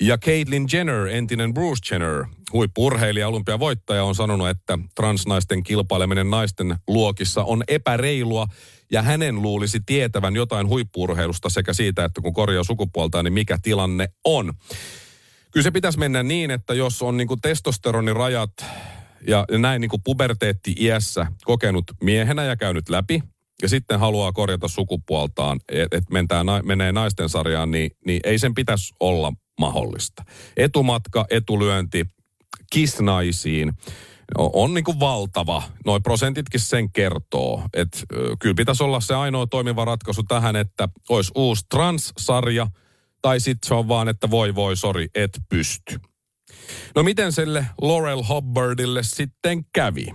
Ja 0.00 0.18
Caitlyn 0.18 0.66
Jenner, 0.72 1.06
entinen 1.06 1.54
Bruce 1.54 1.94
Jenner, 1.94 2.24
huippurheilija, 2.52 3.28
olympiavoittaja, 3.28 4.04
on 4.04 4.14
sanonut, 4.14 4.48
että 4.48 4.78
transnaisten 4.94 5.62
kilpaileminen 5.62 6.30
naisten 6.30 6.76
luokissa 6.88 7.44
on 7.44 7.64
epäreilua 7.68 8.46
ja 8.92 9.02
hänen 9.02 9.42
luulisi 9.42 9.80
tietävän 9.86 10.36
jotain 10.36 10.68
huippurheilusta 10.68 11.50
sekä 11.50 11.72
siitä, 11.72 12.04
että 12.04 12.20
kun 12.20 12.34
korjaa 12.34 12.64
sukupuolta, 12.64 13.22
niin 13.22 13.32
mikä 13.32 13.58
tilanne 13.62 14.08
on. 14.24 14.52
Kyllä 15.50 15.64
se 15.64 15.70
pitäisi 15.70 15.98
mennä 15.98 16.22
niin, 16.22 16.50
että 16.50 16.74
jos 16.74 17.02
on 17.02 17.16
niin 17.16 17.28
testosteronirajat 17.42 18.52
ja 19.26 19.44
näin 19.58 19.80
niin 19.80 19.88
kuin 19.88 20.02
puberteetti-iässä 20.04 21.26
kokenut 21.44 21.84
miehenä 22.02 22.44
ja 22.44 22.56
käynyt 22.56 22.88
läpi, 22.88 23.22
ja 23.62 23.68
sitten 23.68 24.00
haluaa 24.00 24.32
korjata 24.32 24.68
sukupuoltaan, 24.68 25.60
että 25.68 25.96
et 25.96 26.04
menee 26.62 26.92
naisten 26.92 27.28
sarjaan, 27.28 27.70
niin, 27.70 27.90
niin 28.06 28.20
ei 28.24 28.38
sen 28.38 28.54
pitäisi 28.54 28.94
olla 29.00 29.32
mahdollista. 29.60 30.24
Etumatka, 30.56 31.26
etulyönti, 31.30 32.06
kisnaisiin 32.72 33.72
on, 34.38 34.50
on 34.52 34.74
niin 34.74 34.84
kuin 34.84 35.00
valtava. 35.00 35.62
Noin 35.84 36.02
prosentitkin 36.02 36.60
sen 36.60 36.92
kertoo. 36.92 37.62
Että 37.72 37.98
kyllä 38.38 38.54
pitäisi 38.54 38.82
olla 38.82 39.00
se 39.00 39.14
ainoa 39.14 39.46
toimiva 39.46 39.84
ratkaisu 39.84 40.22
tähän, 40.22 40.56
että 40.56 40.88
olisi 41.08 41.32
uusi 41.34 41.64
trans-sarja, 41.70 42.66
tai 43.22 43.40
sitten 43.40 43.68
se 43.68 43.74
on 43.74 43.88
vaan, 43.88 44.08
että 44.08 44.30
voi 44.30 44.54
voi, 44.54 44.76
sori, 44.76 45.08
et 45.14 45.40
pysty. 45.48 46.00
No 46.94 47.02
miten 47.02 47.32
sille 47.32 47.66
Laurel 47.80 48.22
Hubbardille 48.28 49.02
sitten 49.02 49.64
kävi? 49.72 50.06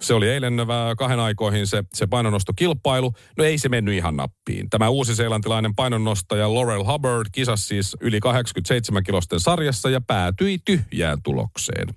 Se 0.00 0.14
oli 0.14 0.28
eilen 0.28 0.54
kahden 0.98 1.20
aikoihin 1.20 1.66
se, 1.66 1.84
se 1.94 2.06
painonnostokilpailu. 2.06 3.12
No 3.38 3.44
ei 3.44 3.58
se 3.58 3.68
mennyt 3.68 3.94
ihan 3.94 4.16
nappiin. 4.16 4.70
Tämä 4.70 4.88
uusi-seelantilainen 4.88 5.74
painonnostaja 5.74 6.54
Laurel 6.54 6.84
Hubbard 6.84 7.26
kisasi 7.32 7.66
siis 7.66 7.96
yli 8.00 8.20
87 8.20 9.02
kilosten 9.04 9.40
sarjassa 9.40 9.90
ja 9.90 10.00
päätyi 10.00 10.58
tyhjään 10.64 11.18
tulokseen. 11.22 11.88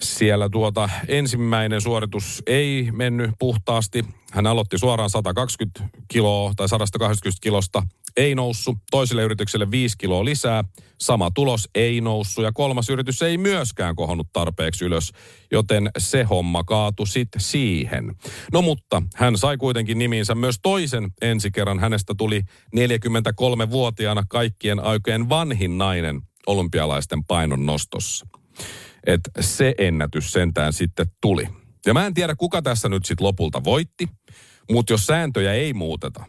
Siellä 0.00 0.48
tuota 0.48 0.90
ensimmäinen 1.08 1.80
suoritus 1.80 2.42
ei 2.46 2.88
mennyt 2.92 3.30
puhtaasti. 3.38 4.04
Hän 4.32 4.46
aloitti 4.46 4.78
suoraan 4.78 5.10
120 5.10 5.80
kiloa 6.08 6.52
tai 6.56 6.68
180 6.68 7.40
kilosta 7.42 7.82
ei 8.16 8.34
noussut. 8.34 8.78
Toiselle 8.90 9.22
yritykselle 9.22 9.70
5 9.70 9.98
kiloa 9.98 10.24
lisää. 10.24 10.64
Sama 11.00 11.30
tulos 11.30 11.68
ei 11.74 12.00
noussut 12.00 12.44
ja 12.44 12.52
kolmas 12.52 12.90
yritys 12.90 13.22
ei 13.22 13.38
myöskään 13.38 13.96
kohonnut 13.96 14.26
tarpeeksi 14.32 14.84
ylös, 14.84 15.12
joten 15.52 15.90
se 15.98 16.22
homma 16.22 16.64
kaatui 16.64 17.06
sitten 17.06 17.40
siihen. 17.40 18.14
No 18.52 18.62
mutta 18.62 19.02
hän 19.14 19.38
sai 19.38 19.56
kuitenkin 19.56 19.98
nimiinsä 19.98 20.34
myös 20.34 20.56
toisen 20.62 21.10
ensi 21.22 21.50
kerran. 21.50 21.78
Hänestä 21.78 22.14
tuli 22.16 22.42
43-vuotiaana 22.76 24.22
kaikkien 24.28 24.80
aikojen 24.80 25.28
vanhin 25.28 25.78
nainen 25.78 26.20
olympialaisten 26.46 27.24
painon 27.24 27.66
nostossa. 27.66 28.26
Että 29.06 29.30
se 29.40 29.74
ennätys 29.78 30.32
sentään 30.32 30.72
sitten 30.72 31.06
tuli. 31.20 31.48
Ja 31.86 31.94
mä 31.94 32.06
en 32.06 32.14
tiedä, 32.14 32.34
kuka 32.36 32.62
tässä 32.62 32.88
nyt 32.88 33.04
sitten 33.04 33.26
lopulta 33.26 33.64
voitti, 33.64 34.08
mutta 34.70 34.92
jos 34.92 35.06
sääntöjä 35.06 35.52
ei 35.52 35.72
muuteta, 35.72 36.24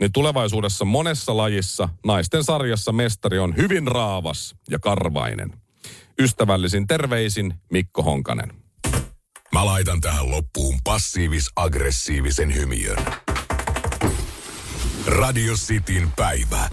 niin 0.00 0.12
tulevaisuudessa 0.12 0.84
monessa 0.84 1.36
lajissa 1.36 1.88
naisten 2.06 2.44
sarjassa 2.44 2.92
mestari 2.92 3.38
on 3.38 3.56
hyvin 3.56 3.86
raavas 3.86 4.54
ja 4.70 4.78
karvainen. 4.78 5.52
Ystävällisin 6.20 6.86
terveisin 6.86 7.54
Mikko 7.72 8.02
Honkanen. 8.02 8.52
Mä 9.52 9.64
laitan 9.64 10.00
tähän 10.00 10.30
loppuun 10.30 10.78
passiivis-aggressiivisen 10.84 12.54
hymiön. 12.54 13.04
Radio 15.06 15.54
Cityn 15.54 16.12
päivä. 16.16 16.68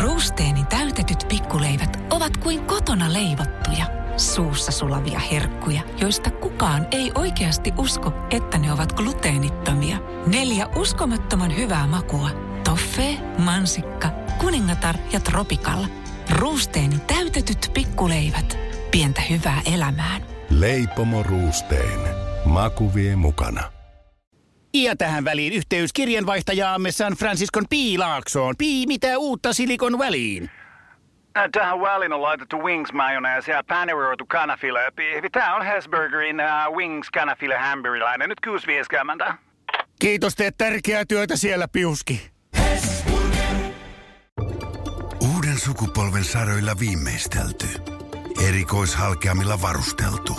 Ruusteeni 0.00 0.64
täytetyt 1.08 1.28
pikkuleivät 1.28 1.98
ovat 2.10 2.36
kuin 2.36 2.64
kotona 2.64 3.12
leivottuja, 3.12 3.84
suussa 4.16 4.72
sulavia 4.72 5.18
herkkuja, 5.18 5.82
joista 6.00 6.30
kukaan 6.30 6.88
ei 6.90 7.12
oikeasti 7.14 7.72
usko, 7.78 8.12
että 8.30 8.58
ne 8.58 8.72
ovat 8.72 8.92
gluteenittomia. 8.92 9.98
Neljä 10.26 10.66
uskomattoman 10.66 11.56
hyvää 11.56 11.86
makua. 11.86 12.30
Toffee, 12.64 13.18
mansikka, 13.38 14.10
kuningatar 14.38 14.96
ja 15.12 15.20
tropikalla. 15.20 15.86
Ruusteeni 16.30 16.98
täytetyt 16.98 17.70
pikkuleivät. 17.74 18.58
Pientä 18.90 19.20
hyvää 19.20 19.62
elämään. 19.74 20.22
Leipomo 20.50 21.22
Ruusteen. 21.22 22.00
Maku 22.44 22.94
vie 22.94 23.16
mukana. 23.16 23.72
Ja 24.74 24.96
tähän 24.96 25.24
väliin 25.24 25.52
yhteys 25.52 25.92
kirjanvaihtajaamme 25.92 26.92
San 26.92 27.12
Franciscon 27.12 27.64
Piilaaksoon. 27.70 28.54
Pii, 28.58 28.86
mitä 28.86 29.18
uutta 29.18 29.52
Silikon 29.52 29.98
väliin? 29.98 30.50
Äh, 31.36 31.48
Tähän 31.52 31.80
väliin 31.80 32.12
on 32.12 32.22
laitettu 32.22 32.62
wings 32.62 32.92
mayonnaise 32.92 33.52
ja 33.52 33.62
paneroitu 33.68 34.26
kanafila. 34.26 34.78
Tämä 35.32 35.56
on 35.56 35.66
Hesburgerin 35.66 36.36
uh, 36.40 36.76
wings 36.76 37.10
kanafila 37.10 37.58
hamburilainen. 37.58 38.28
Nyt 38.28 38.38
6.50. 39.26 39.34
Kiitos, 39.98 40.34
teet 40.34 40.54
tärkeää 40.58 41.04
työtä 41.04 41.36
siellä, 41.36 41.68
Piuski. 41.68 42.30
Uuden 45.34 45.58
sukupolven 45.58 46.24
saroilla 46.24 46.72
viimeistelty. 46.80 47.66
Erikoishalkeamilla 48.48 49.62
varusteltu. 49.62 50.36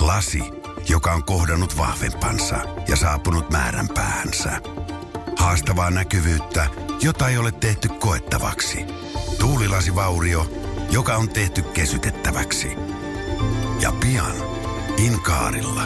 Lasi, 0.00 0.42
joka 0.88 1.12
on 1.12 1.24
kohdannut 1.24 1.78
vahvempansa 1.78 2.56
ja 2.88 2.96
saapunut 2.96 3.50
määränpäähänsä. 3.50 4.50
Haastavaa 5.38 5.90
näkyvyyttä, 5.90 6.66
jota 7.02 7.28
ei 7.28 7.38
ole 7.38 7.52
tehty 7.52 7.88
koettavaksi. 7.88 8.84
Tuulilasivaurio, 9.40 10.50
joka 10.90 11.16
on 11.16 11.28
tehty 11.28 11.62
kesytettäväksi. 11.62 12.68
Ja 13.80 13.92
pian 13.92 14.32
Inkaarilla. 15.06 15.82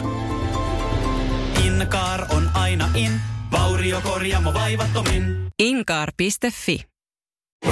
Inkaar 1.65 2.25
on 2.29 2.49
aina 2.53 2.89
in, 2.95 3.11
vauriokorjaamo 3.51 4.53
vaivattomin. 4.53 5.47
Inkaar.fi. 5.59 6.85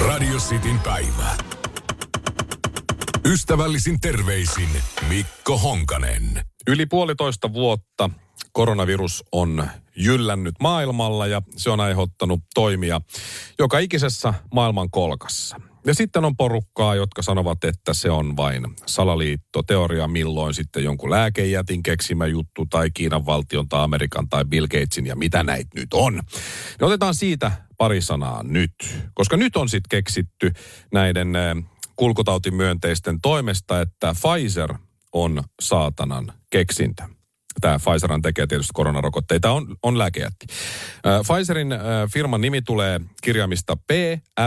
Radio 0.08 0.38
Cityn 0.38 0.78
päivä. 0.80 1.36
Ystävällisin 3.24 4.00
terveisin 4.00 4.68
Mikko 5.08 5.58
Honkanen. 5.58 6.44
Yli 6.66 6.86
puolitoista 6.86 7.52
vuotta 7.52 8.10
koronavirus 8.52 9.24
on 9.32 9.68
jyllännyt 9.96 10.54
maailmalla 10.60 11.26
ja 11.26 11.42
se 11.56 11.70
on 11.70 11.80
aiheuttanut 11.80 12.40
toimia 12.54 13.00
joka 13.58 13.78
ikisessä 13.78 14.34
maailman 14.54 14.90
kolkassa. 14.90 15.60
Ja 15.86 15.94
sitten 15.94 16.24
on 16.24 16.36
porukkaa, 16.36 16.94
jotka 16.94 17.22
sanovat, 17.22 17.64
että 17.64 17.94
se 17.94 18.10
on 18.10 18.36
vain 18.36 18.66
salaliitto, 18.86 19.62
teoria 19.62 20.08
milloin 20.08 20.54
sitten 20.54 20.84
jonkun 20.84 21.10
lääkejätin 21.10 21.82
keksimä 21.82 22.26
juttu 22.26 22.66
tai 22.70 22.90
Kiinan 22.90 23.26
valtion 23.26 23.68
tai 23.68 23.84
Amerikan 23.84 24.28
tai 24.28 24.44
Bill 24.44 24.66
Gatesin 24.66 25.06
ja 25.06 25.16
mitä 25.16 25.42
näitä 25.42 25.70
nyt 25.74 25.94
on. 25.94 26.14
Ne 26.80 26.86
otetaan 26.86 27.14
siitä 27.14 27.52
pari 27.78 28.00
sanaa 28.00 28.42
nyt, 28.42 28.74
koska 29.14 29.36
nyt 29.36 29.56
on 29.56 29.68
sitten 29.68 29.88
keksitty 29.88 30.52
näiden 30.92 31.36
eh, 31.36 31.64
kulkutautimyönteisten 31.96 33.20
toimesta, 33.20 33.80
että 33.80 34.14
Pfizer 34.14 34.74
on 35.12 35.44
saatanan 35.60 36.32
keksintö. 36.50 37.02
Tämä 37.60 37.78
Pfizeran 37.78 38.22
tekee 38.22 38.46
tietysti 38.46 38.70
koronarokotteita, 38.74 39.52
on, 39.52 39.76
on 39.82 39.98
lääkejätti. 39.98 40.46
Äh, 41.06 41.20
Pfizerin 41.20 41.72
äh, 41.72 41.80
firman 42.12 42.40
nimi 42.40 42.62
tulee 42.62 43.00
kirjaimista 43.22 43.76
P, 43.76 43.90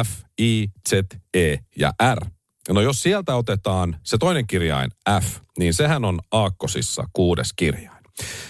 F, 0.06 0.10
I, 0.40 0.68
Z, 0.90 0.94
E 1.34 1.58
ja 1.80 1.92
R. 2.16 2.26
No 2.70 2.82
jos 2.82 3.02
sieltä 3.02 3.36
otetaan 3.36 3.98
se 4.04 4.18
toinen 4.18 4.48
kirjain 4.48 4.92
F, 5.22 5.40
niin 5.60 5.74
sehän 5.74 6.06
on 6.06 6.20
aakkosissa 6.32 7.04
kuudes 7.14 7.54
kirjain. 7.56 7.98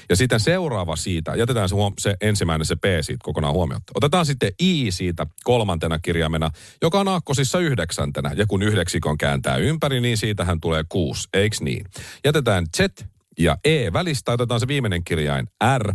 Ja 0.09 0.15
sitten 0.15 0.39
seuraava 0.39 0.95
siitä, 0.95 1.35
jätetään 1.35 1.69
se, 1.69 1.75
huom- 1.75 1.93
se 1.99 2.15
ensimmäinen 2.21 2.65
se 2.65 2.75
P 2.75 2.83
siitä 3.01 3.23
kokonaan 3.23 3.53
huomiota. 3.53 3.83
Otetaan 3.95 4.25
sitten 4.25 4.51
I 4.59 4.91
siitä 4.91 5.27
kolmantena 5.43 5.99
kirjaimena, 5.99 6.49
joka 6.81 6.99
on 6.99 7.07
aakkosissa 7.07 7.59
yhdeksäntenä. 7.59 8.31
Ja 8.35 8.45
kun 8.47 8.63
yhdeksikon 8.63 9.17
kääntää 9.17 9.57
ympäri, 9.57 10.01
niin 10.01 10.17
siitähän 10.17 10.59
tulee 10.59 10.83
kuusi, 10.89 11.27
eiks 11.33 11.61
niin? 11.61 11.85
Jätetään 12.25 12.65
Z 12.77 13.07
ja 13.37 13.57
E 13.63 13.93
välistä, 13.93 14.31
otetaan 14.31 14.59
se 14.59 14.67
viimeinen 14.67 15.03
kirjain 15.03 15.47
R, 15.77 15.93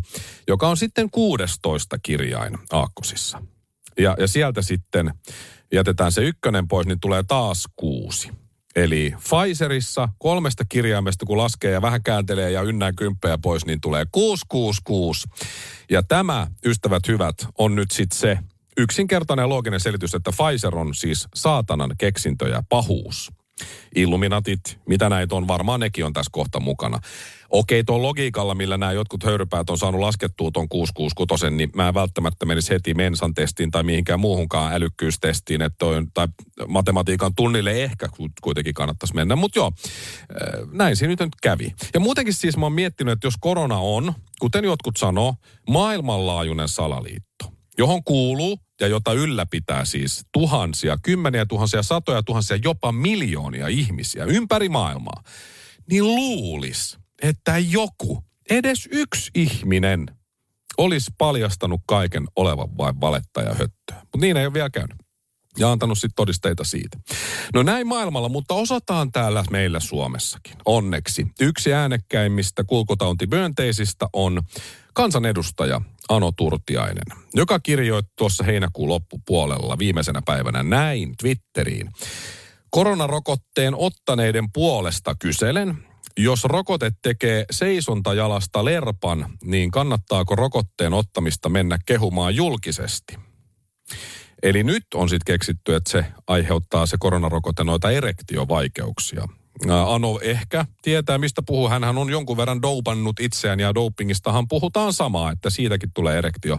joka 0.49 0.68
on 0.68 0.76
sitten 0.76 1.11
16 1.11 1.99
kirjain 1.99 2.58
aakkosissa. 2.72 3.42
Ja, 3.99 4.16
ja 4.18 4.28
sieltä 4.28 4.62
sitten 4.62 5.14
jätetään 5.72 6.12
se 6.12 6.22
ykkönen 6.22 6.68
pois, 6.68 6.87
niin 6.87 7.00
tulee 7.00 7.22
taas 7.22 7.68
kuusi. 7.76 8.30
Eli 8.76 9.14
Pfizerissa 9.18 10.08
kolmesta 10.18 10.64
kirjaimesta, 10.68 11.26
kun 11.26 11.38
laskee 11.38 11.70
ja 11.70 11.82
vähän 11.82 12.02
kääntelee 12.02 12.50
ja 12.50 12.62
ynnää 12.62 12.92
kymppejä 12.92 13.38
pois, 13.38 13.66
niin 13.66 13.80
tulee 13.80 14.06
666. 14.12 15.28
Ja 15.90 16.02
tämä, 16.02 16.46
ystävät 16.66 17.08
hyvät, 17.08 17.34
on 17.58 17.75
nyt 17.75 17.90
sitten 17.90 18.18
se 18.18 18.38
yksinkertainen 18.76 19.42
ja 19.42 19.49
looginen 19.49 19.80
selitys, 19.80 20.14
että 20.14 20.30
Pfizer 20.30 20.76
on 20.76 20.94
siis 20.94 21.28
saatanan 21.34 21.94
keksintö 21.99 22.49
ja 22.49 22.62
pahuus. 22.68 23.32
Illuminatit, 23.95 24.61
mitä 24.88 25.09
näitä 25.09 25.35
on, 25.35 25.49
varmaan 25.49 25.81
nekin 25.81 26.04
on 26.04 26.12
tässä 26.12 26.31
kohta 26.33 26.61
mukana. 26.61 26.99
Okei, 27.52 27.85
tuon 27.85 28.02
logiikalla, 28.02 28.54
millä 28.54 28.76
nämä 28.76 28.92
jotkut 28.92 29.25
höyrypäät 29.25 29.71
on 29.71 29.78
saanut 29.78 30.00
laskettua 30.00 30.50
tuon 30.52 30.69
666, 30.69 31.50
niin 31.50 31.71
mä 31.75 31.88
en 31.88 31.95
välttämättä 31.95 32.47
menisi 32.47 32.71
heti 32.71 32.95
mensan 32.95 33.35
testiin 33.35 33.71
tai 33.71 33.83
mihinkään 33.83 34.21
muuhunkaan 34.21 34.73
älykkyystestiin, 34.73 35.62
että 35.62 35.76
toi, 35.78 36.02
tai 36.14 36.28
matematiikan 36.69 37.35
tunnille 37.35 37.83
ehkä 37.83 38.09
kuitenkin 38.42 38.75
kannattaisi 38.75 39.14
mennä. 39.14 39.37
Mutta 39.37 39.59
joo, 39.59 39.73
äh, 39.76 40.69
näin 40.73 40.97
se 40.97 41.07
nyt 41.07 41.21
kävi. 41.42 41.75
Ja 41.95 42.00
muutenkin 42.00 42.35
siis 42.35 42.57
mä 42.57 42.66
oon 42.66 42.73
miettinyt, 42.73 43.12
että 43.12 43.26
jos 43.26 43.35
korona 43.40 43.78
on, 43.78 44.14
kuten 44.40 44.64
jotkut 44.64 44.97
sanoo, 44.97 45.35
maailmanlaajuinen 45.71 46.69
salaliitto, 46.69 47.52
johon 47.78 48.04
kuuluu 48.04 48.59
ja 48.82 48.88
jota 48.88 49.12
ylläpitää 49.12 49.84
siis 49.84 50.26
tuhansia, 50.32 50.98
kymmeniä 51.02 51.46
tuhansia, 51.46 51.82
satoja 51.82 52.22
tuhansia, 52.22 52.58
jopa 52.64 52.92
miljoonia 52.92 53.68
ihmisiä 53.68 54.24
ympäri 54.24 54.68
maailmaa, 54.68 55.22
niin 55.90 56.04
luulis, 56.04 56.98
että 57.22 57.58
joku, 57.58 58.24
edes 58.50 58.88
yksi 58.92 59.30
ihminen, 59.34 60.06
olisi 60.78 61.10
paljastanut 61.18 61.80
kaiken 61.86 62.24
olevan 62.36 62.78
vain 62.78 63.00
valetta 63.00 63.40
ja 63.40 63.54
höttöä. 63.54 64.00
Mutta 64.00 64.18
niin 64.20 64.36
ei 64.36 64.46
ole 64.46 64.54
vielä 64.54 64.70
käynyt. 64.70 64.96
Ja 65.58 65.72
antanut 65.72 65.98
sitten 65.98 66.16
todisteita 66.16 66.64
siitä. 66.64 66.98
No 67.54 67.62
näin 67.62 67.86
maailmalla, 67.86 68.28
mutta 68.28 68.54
osataan 68.54 69.12
täällä 69.12 69.44
meillä 69.50 69.80
Suomessakin. 69.80 70.56
Onneksi. 70.64 71.26
Yksi 71.40 71.72
äänekkäimmistä 71.74 72.64
kulkutautimyönteisistä 72.64 74.08
on 74.12 74.42
kansanedustaja 74.92 75.80
Ano 76.08 76.32
Turtiainen, 76.32 77.18
joka 77.34 77.61
kirjoitti 77.61 78.12
tuossa 78.18 78.44
heinäkuun 78.44 78.88
loppupuolella 78.88 79.78
viimeisenä 79.78 80.22
päivänä 80.25 80.62
näin 80.62 81.14
Twitteriin. 81.16 81.90
Koronarokotteen 82.70 83.75
ottaneiden 83.75 84.52
puolesta 84.52 85.14
kyselen. 85.18 85.84
Jos 86.18 86.44
rokote 86.44 86.92
tekee 87.02 87.44
seisontajalasta 87.50 88.64
lerpan, 88.64 89.26
niin 89.44 89.70
kannattaako 89.70 90.37
rokotteen 90.37 90.92
ottamista 90.92 91.49
mennä 91.49 91.78
kehumaan 91.87 92.37
julkisesti? 92.37 93.16
Eli 94.42 94.64
nyt 94.64 94.84
on 94.94 95.08
sitten 95.08 95.34
keksitty, 95.34 95.75
että 95.75 95.90
se 95.90 96.04
aiheuttaa 96.26 96.87
se 96.87 96.96
koronarokote 97.00 97.64
noita 97.64 97.90
erektiovaikeuksia. 97.90 99.28
Ano 99.71 100.19
ehkä 100.23 100.66
tietää, 100.83 101.19
mistä 101.19 101.42
puhuu. 101.47 101.69
Hänhän 101.69 101.99
on 101.99 102.11
jonkun 102.11 102.37
verran 102.37 102.62
doupannut 102.62 103.21
itseään 103.21 103.61
ja 103.61 103.75
dopingistahan 103.75 104.49
puhutaan 104.49 104.92
samaa, 104.92 105.31
että 105.31 105.50
siitäkin 105.50 105.90
tulee 105.95 106.19
erektio, 106.19 106.59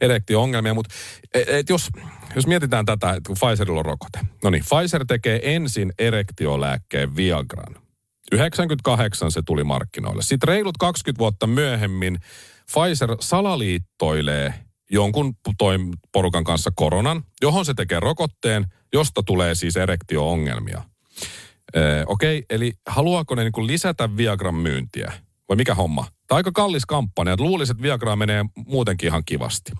erektio-ongelmia. 0.00 0.74
Mutta 0.74 0.94
et 1.34 1.68
jos, 1.68 1.88
jos 2.36 2.46
mietitään 2.46 2.86
tätä, 2.86 3.10
että 3.10 3.28
kun 3.28 3.36
Pfizerilla 3.36 3.78
on 3.78 3.84
rokote. 3.84 4.20
No 4.44 4.50
niin, 4.50 4.64
Pfizer 4.64 5.04
tekee 5.06 5.54
ensin 5.54 5.92
erektiolääkkeen 5.98 7.16
Viagran. 7.16 7.76
98 8.32 9.30
se 9.30 9.42
tuli 9.46 9.64
markkinoille. 9.64 10.22
Sitten 10.22 10.48
reilut 10.48 10.78
20 10.78 11.18
vuotta 11.18 11.46
myöhemmin 11.46 12.18
Pfizer 12.72 13.16
salaliittoilee 13.20 14.54
jonkun 14.90 15.34
porukan 16.12 16.44
kanssa 16.44 16.70
koronan, 16.74 17.22
johon 17.42 17.64
se 17.64 17.74
tekee 17.74 18.00
rokotteen, 18.00 18.66
josta 18.92 19.22
tulee 19.22 19.54
siis 19.54 19.76
erektio-ongelmia. 19.76 20.91
Ee, 21.74 22.04
Okei, 22.06 22.38
okay, 22.38 22.46
eli 22.50 22.72
haluaako 22.86 23.34
ne 23.34 23.42
niin 23.44 23.66
lisätä 23.66 24.16
Viagran 24.16 24.54
myyntiä? 24.54 25.12
Vai 25.48 25.56
mikä 25.56 25.74
homma? 25.74 26.06
Tämä 26.26 26.36
aika 26.36 26.52
kallis 26.54 26.86
kampanja. 26.86 27.36
Luulisin, 27.38 27.74
että 27.74 27.82
Viagra 27.82 28.16
menee 28.16 28.44
muutenkin 28.66 29.06
ihan 29.06 29.22
kivasti. 29.26 29.72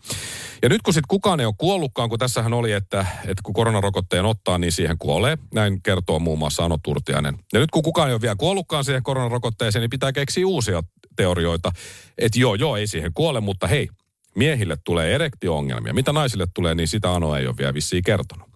Ja 0.63 0.69
nyt 0.69 0.83
kun 0.83 0.95
sitten 0.95 1.09
kukaan 1.09 1.41
ei 1.41 1.47
ole 1.47 1.55
kuollutkaan, 1.59 2.09
kun 2.09 2.19
tässähän 2.19 2.53
oli, 2.53 2.73
että, 2.73 3.07
että 3.23 3.43
kun 3.43 3.55
koronarokotteen 3.55 4.25
ottaa, 4.25 4.59
niin 4.59 4.73
siihen 4.73 4.99
kuolee. 4.99 5.39
Näin 5.55 5.83
kertoo 5.83 6.19
muun 6.19 6.39
muassa 6.39 6.65
Ano 6.65 6.79
Turtiainen. 6.83 7.39
Ja 7.53 7.61
nyt 7.61 7.71
kun 7.71 7.83
kukaan 7.83 8.09
ei 8.09 8.15
ole 8.15 8.21
vielä 8.21 8.37
kuollutkaan 8.37 8.85
siihen 8.85 9.03
koronarokotteeseen, 9.03 9.81
niin 9.81 9.91
pitää 9.91 10.13
keksiä 10.13 10.47
uusia 10.47 10.83
teorioita. 11.17 11.73
Että 12.19 12.39
joo, 12.39 12.55
joo, 12.55 12.77
ei 12.77 12.87
siihen 12.87 13.13
kuole, 13.15 13.41
mutta 13.41 13.67
hei, 13.67 13.89
miehille 14.37 14.77
tulee 14.85 15.15
erektio-ongelmia. 15.15 15.95
Mitä 15.95 16.13
naisille 16.13 16.47
tulee, 16.55 16.75
niin 16.75 16.89
sitä 16.89 17.13
Ano 17.15 17.37
ei 17.37 17.47
ole 17.47 17.57
vielä 17.57 17.75
vissiin 17.75 18.03
kertonut. 18.03 18.49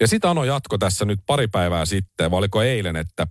Ja 0.00 0.08
sitä 0.08 0.30
Ano 0.30 0.44
jatko 0.44 0.78
tässä 0.78 1.04
nyt 1.04 1.20
pari 1.26 1.48
päivää 1.48 1.84
sitten, 1.84 2.30
vai 2.30 2.38
oliko 2.38 2.62
eilen, 2.62 2.96
että 2.96 3.26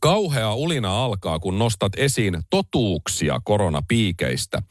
kauhea 0.00 0.54
ulina 0.54 1.04
alkaa, 1.04 1.38
kun 1.38 1.58
nostat 1.58 1.92
esiin 1.96 2.42
totuuksia 2.50 3.40
koronapiikeistä. 3.44 4.62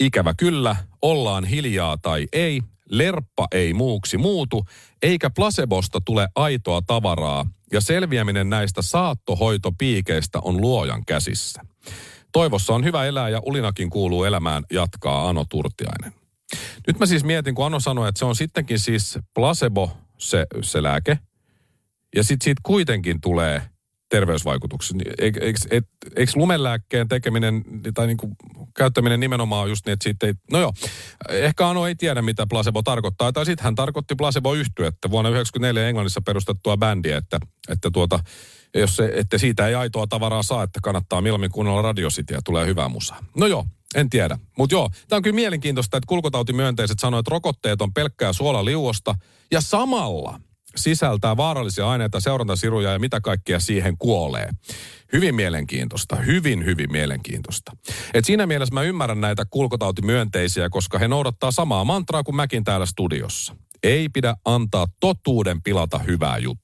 Ikävä 0.00 0.34
kyllä, 0.34 0.76
ollaan 1.02 1.44
hiljaa 1.44 1.96
tai 2.02 2.26
ei, 2.32 2.60
lerppa 2.90 3.46
ei 3.52 3.74
muuksi 3.74 4.18
muutu, 4.18 4.64
eikä 5.02 5.30
placebosta 5.30 6.00
tule 6.04 6.28
aitoa 6.34 6.82
tavaraa, 6.86 7.46
ja 7.72 7.80
selviäminen 7.80 8.50
näistä 8.50 8.82
saattohoitopiikeistä 8.82 10.38
on 10.42 10.60
luojan 10.60 11.04
käsissä. 11.06 11.62
Toivossa 12.34 12.74
on 12.74 12.84
hyvä 12.84 13.04
elää 13.04 13.28
ja 13.28 13.40
ulinakin 13.46 13.90
kuuluu 13.90 14.24
elämään, 14.24 14.64
jatkaa 14.72 15.28
Ano 15.28 15.44
Turtiainen. 15.48 16.12
Nyt 16.86 16.98
mä 16.98 17.06
siis 17.06 17.24
mietin, 17.24 17.54
kun 17.54 17.66
Ano 17.66 17.80
sanoi, 17.80 18.08
että 18.08 18.18
se 18.18 18.24
on 18.24 18.36
sittenkin 18.36 18.78
siis 18.78 19.18
placebo 19.34 19.96
se, 20.18 20.46
se 20.62 20.82
lääke, 20.82 21.18
ja 22.16 22.24
sitten 22.24 22.44
siitä 22.44 22.60
kuitenkin 22.64 23.20
tulee 23.20 23.62
terveysvaikutuksia. 24.08 24.96
Niin 24.96 25.12
Eikö, 25.18 25.40
et, 25.70 25.84
eikö 26.16 26.32
lumelääkkeen 26.34 27.08
tekeminen 27.08 27.64
tai 27.94 28.06
niin 28.06 28.16
kuin 28.16 28.36
käyttäminen 28.76 29.20
nimenomaan 29.20 29.68
just 29.68 29.86
niin, 29.86 29.92
että 29.92 30.04
siitä 30.04 30.26
ei... 30.26 30.32
No 30.52 30.60
joo, 30.60 30.72
ehkä 31.28 31.68
Ano 31.68 31.86
ei 31.86 31.94
tiedä, 31.94 32.22
mitä 32.22 32.46
placebo 32.50 32.82
tarkoittaa. 32.82 33.32
Tai 33.32 33.46
sitten 33.46 33.64
hän 33.64 33.74
tarkoitti 33.74 34.14
placebo 34.14 34.54
yhtyettä 34.54 35.10
vuonna 35.10 35.28
1994 35.28 35.88
Englannissa 35.88 36.20
perustettua 36.20 36.76
bändiä, 36.76 37.16
että, 37.16 37.38
että 37.68 37.90
tuota, 37.90 38.18
jos 38.74 38.96
se, 38.96 39.12
että 39.14 39.38
siitä 39.38 39.68
ei 39.68 39.74
aitoa 39.74 40.06
tavaraa 40.06 40.42
saa, 40.42 40.62
että 40.62 40.80
kannattaa 40.82 41.20
mieluummin 41.20 41.50
kuunnella 41.50 41.82
Radio 41.82 42.08
Cityä, 42.08 42.40
tulee 42.44 42.66
hyvää 42.66 42.88
musaa. 42.88 43.24
No 43.36 43.46
joo, 43.46 43.66
en 43.94 44.10
tiedä. 44.10 44.38
Mutta 44.58 44.74
joo, 44.74 44.90
tämä 45.08 45.16
on 45.16 45.22
kyllä 45.22 45.34
mielenkiintoista, 45.34 45.96
että 45.96 46.08
kulkotautimyönteiset 46.08 46.98
sanoivat, 46.98 47.22
että 47.22 47.34
rokotteet 47.34 47.82
on 47.82 47.92
pelkkää 47.92 48.32
suolaliuosta 48.32 49.14
ja 49.50 49.60
samalla 49.60 50.40
sisältää 50.76 51.36
vaarallisia 51.36 51.90
aineita, 51.90 52.20
seurantasiruja 52.20 52.92
ja 52.92 52.98
mitä 52.98 53.20
kaikkea 53.20 53.60
siihen 53.60 53.98
kuolee. 53.98 54.50
Hyvin 55.12 55.34
mielenkiintoista, 55.34 56.16
hyvin, 56.16 56.64
hyvin 56.64 56.92
mielenkiintoista. 56.92 57.72
Et 58.14 58.24
siinä 58.24 58.46
mielessä 58.46 58.74
mä 58.74 58.82
ymmärrän 58.82 59.20
näitä 59.20 59.44
kulkotautimyönteisiä, 59.50 60.70
koska 60.70 60.98
he 60.98 61.08
noudattaa 61.08 61.50
samaa 61.50 61.84
mantraa 61.84 62.22
kuin 62.22 62.36
mäkin 62.36 62.64
täällä 62.64 62.86
studiossa. 62.86 63.56
Ei 63.82 64.08
pidä 64.08 64.36
antaa 64.44 64.86
totuuden 65.00 65.62
pilata 65.62 65.98
hyvää 65.98 66.38
juttua. 66.38 66.63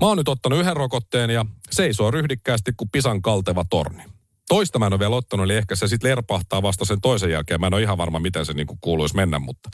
Mä 0.00 0.06
oon 0.06 0.16
nyt 0.16 0.28
ottanut 0.28 0.58
yhden 0.58 0.76
rokotteen 0.76 1.30
ja 1.30 1.46
seisoo 1.70 2.10
ryhdikkäästi 2.10 2.72
kuin 2.76 2.90
pisan 2.90 3.22
kalteva 3.22 3.64
torni. 3.70 4.04
Toista 4.48 4.78
mä 4.78 4.86
en 4.86 4.92
ole 4.92 5.00
vielä 5.00 5.16
ottanut, 5.16 5.44
eli 5.44 5.56
ehkä 5.56 5.76
se 5.76 5.88
sitten 5.88 6.10
lerpahtaa 6.10 6.62
vasta 6.62 6.84
sen 6.84 7.00
toisen 7.00 7.30
jälkeen. 7.30 7.60
Mä 7.60 7.66
en 7.66 7.74
ole 7.74 7.82
ihan 7.82 7.98
varma, 7.98 8.18
miten 8.18 8.46
se 8.46 8.52
niinku 8.52 8.78
kuuluisi 8.80 9.16
mennä, 9.16 9.38
mutta 9.38 9.70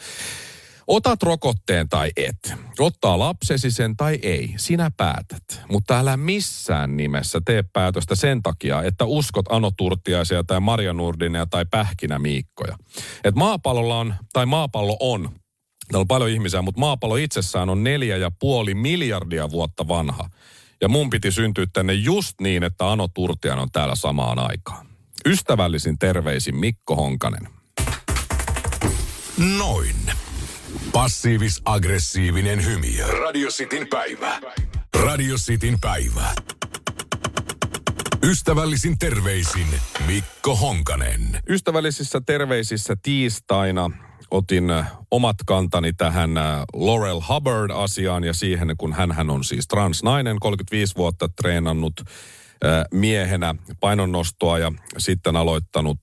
Otat 0.88 1.22
rokotteen 1.22 1.88
tai 1.88 2.10
et. 2.16 2.54
Ottaa 2.78 3.18
lapsesi 3.18 3.70
sen 3.70 3.96
tai 3.96 4.18
ei. 4.22 4.54
Sinä 4.56 4.90
päätät. 4.96 5.62
Mutta 5.70 5.98
älä 5.98 6.16
missään 6.16 6.96
nimessä 6.96 7.40
tee 7.44 7.62
päätöstä 7.72 8.14
sen 8.14 8.42
takia, 8.42 8.82
että 8.82 9.04
uskot 9.04 9.46
Ano 9.48 9.70
Turtiaisia 9.76 10.44
tai 10.44 10.60
Maria 10.60 10.92
Nurdinia 10.92 11.46
tai 11.46 11.64
Pähkinä 11.70 12.18
Miikkoja. 12.18 12.76
Et 13.24 13.34
maapallolla 13.34 13.98
on, 13.98 14.14
tai 14.32 14.46
maapallo 14.46 14.96
on, 15.00 15.28
täällä 15.88 16.02
on 16.02 16.08
paljon 16.08 16.30
ihmisiä, 16.30 16.62
mutta 16.62 16.80
maapallo 16.80 17.16
itsessään 17.16 17.68
on 17.68 17.84
neljä 17.84 18.16
ja 18.16 18.30
puoli 18.38 18.74
miljardia 18.74 19.50
vuotta 19.50 19.88
vanha. 19.88 20.30
Ja 20.80 20.88
mun 20.88 21.10
piti 21.10 21.32
syntyä 21.32 21.66
tänne 21.72 21.92
just 21.92 22.40
niin, 22.40 22.62
että 22.62 22.90
Ano 22.90 23.08
Turtian 23.08 23.58
on 23.58 23.70
täällä 23.70 23.94
samaan 23.94 24.38
aikaan. 24.38 24.86
Ystävällisin 25.26 25.98
terveisin 25.98 26.56
Mikko 26.56 26.96
Honkanen. 26.96 27.48
Noin. 29.58 29.96
Passiivis-aggressiivinen 30.92 32.64
hymy. 32.64 33.20
Radio 33.20 33.48
Cityn 33.48 33.86
päivä. 33.86 34.40
Radio 35.02 35.36
Cityn 35.36 35.78
päivä. 35.80 36.34
Ystävällisin 38.22 38.98
terveisin 38.98 39.66
Mikko 40.06 40.56
Honkanen. 40.56 41.40
Ystävällisissä 41.48 42.20
terveisissä 42.26 42.94
tiistaina 43.02 43.90
otin 44.30 44.70
äh, 44.70 44.92
omat 45.10 45.36
kantani 45.46 45.92
tähän 45.92 46.36
äh, 46.36 46.60
Laurel 46.74 47.20
Hubbard-asiaan 47.28 48.24
ja 48.24 48.32
siihen, 48.32 48.74
kun 48.78 48.92
hän 48.92 49.30
on 49.30 49.44
siis 49.44 49.68
transnainen, 49.68 50.36
35 50.40 50.96
vuotta 50.96 51.28
treenannut 51.28 52.00
äh, 52.00 52.84
miehenä 52.92 53.54
painonnostoa 53.80 54.58
ja 54.58 54.72
sitten 54.98 55.36
aloittanut 55.36 56.00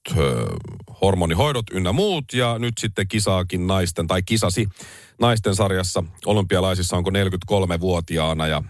hormonihoidot 1.02 1.66
ynnä 1.72 1.92
muut. 1.92 2.26
Ja 2.34 2.60
nyt 2.60 2.74
sitten 2.80 3.08
kisaakin 3.08 3.68
naisten 3.68 4.08
tai 4.08 4.24
kisasi 4.24 4.68
naisten 5.22 5.56
sarjassa 5.56 6.04
olympialaisissa 6.26 6.98
onko 6.98 7.10
43-vuotiaana 7.10 8.48
ja 8.48 8.64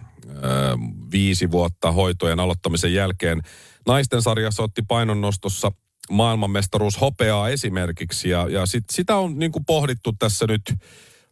viisi 1.11 1.51
vuotta 1.51 1.91
hoitojen 1.91 2.39
aloittamisen 2.39 2.93
jälkeen. 2.93 3.41
Naisten 3.87 4.21
sarjassa 4.21 4.63
otti 4.63 4.81
painonnostossa 4.81 5.71
maailmanmestaruus 6.09 7.01
hopeaa 7.01 7.49
esimerkiksi. 7.49 8.29
Ja, 8.29 8.47
ja 8.49 8.65
sit, 8.65 8.83
sitä 8.89 9.15
on 9.15 9.39
niin 9.39 9.51
kuin 9.51 9.65
pohdittu 9.65 10.13
tässä 10.19 10.47
nyt 10.47 10.73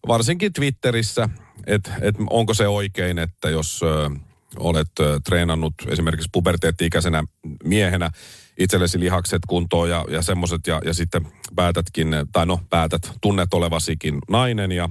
varsinkin 0.08 0.54
Twitterissä, 0.54 1.30
että 1.68 1.92
et 2.02 2.16
onko 2.30 2.54
se 2.54 2.68
oikein, 2.68 3.20
että 3.20 3.50
jos 3.50 3.84
ö, 3.84 4.10
olet 4.58 5.00
ö, 5.00 5.20
treenannut 5.26 5.74
esimerkiksi 5.88 6.30
puberteetti-ikäisenä 6.32 7.24
miehenä 7.64 8.12
itsellesi 8.58 9.00
lihakset 9.00 9.42
kuntoon 9.48 9.90
ja, 9.90 10.06
ja 10.10 10.22
semmoiset 10.22 10.68
ja, 10.68 10.82
ja 10.86 10.94
sitten 10.94 11.28
päätätkin, 11.56 12.08
tai 12.32 12.46
no 12.46 12.60
päätät, 12.70 13.12
tunnet 13.22 13.54
olevasikin 13.54 14.20
nainen 14.30 14.72
ja 14.72 14.90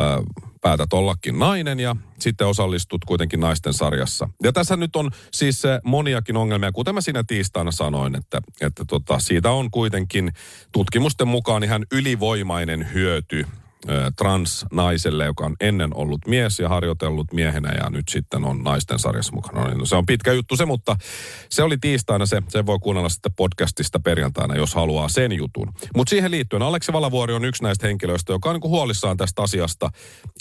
ö, 0.00 0.22
päätät 0.60 0.92
ollakin 0.92 1.38
nainen 1.38 1.80
ja 1.80 1.96
sitten 2.18 2.46
osallistut 2.46 3.04
kuitenkin 3.04 3.40
naisten 3.40 3.72
sarjassa. 3.72 4.28
Ja 4.42 4.52
tässä 4.52 4.76
nyt 4.76 4.96
on 4.96 5.10
siis 5.32 5.62
moniakin 5.84 6.36
ongelmia, 6.36 6.72
kuten 6.72 6.94
mä 6.94 7.00
siinä 7.00 7.24
tiistaina 7.26 7.70
sanoin, 7.70 8.14
että, 8.16 8.42
että 8.60 8.84
tota, 8.88 9.18
siitä 9.18 9.50
on 9.50 9.70
kuitenkin 9.70 10.32
tutkimusten 10.72 11.28
mukaan 11.28 11.64
ihan 11.64 11.86
ylivoimainen 11.92 12.92
hyöty 12.94 13.46
transnaiselle, 14.16 15.24
joka 15.24 15.44
on 15.44 15.56
ennen 15.60 15.96
ollut 15.96 16.20
mies 16.26 16.58
ja 16.58 16.68
harjoitellut 16.68 17.32
miehenä 17.32 17.72
ja 17.72 17.90
nyt 17.90 18.08
sitten 18.08 18.44
on 18.44 18.62
naisten 18.64 18.98
sarjassa 18.98 19.32
mukana. 19.34 19.74
No, 19.74 19.86
se 19.86 19.96
on 19.96 20.06
pitkä 20.06 20.32
juttu 20.32 20.56
se, 20.56 20.64
mutta 20.64 20.96
se 21.50 21.62
oli 21.62 21.76
tiistaina 21.80 22.26
se. 22.26 22.42
Sen 22.48 22.66
voi 22.66 22.78
kuunnella 22.78 23.08
sitten 23.08 23.32
podcastista 23.36 24.00
perjantaina, 24.00 24.56
jos 24.56 24.74
haluaa 24.74 25.08
sen 25.08 25.32
jutun. 25.32 25.72
Mutta 25.96 26.10
siihen 26.10 26.30
liittyen 26.30 26.62
Aleksi 26.62 26.92
Valavuori 26.92 27.34
on 27.34 27.44
yksi 27.44 27.62
näistä 27.62 27.86
henkilöistä, 27.86 28.32
joka 28.32 28.50
on 28.50 28.60
niin 28.60 28.70
huolissaan 28.70 29.16
tästä 29.16 29.42
asiasta, 29.42 29.90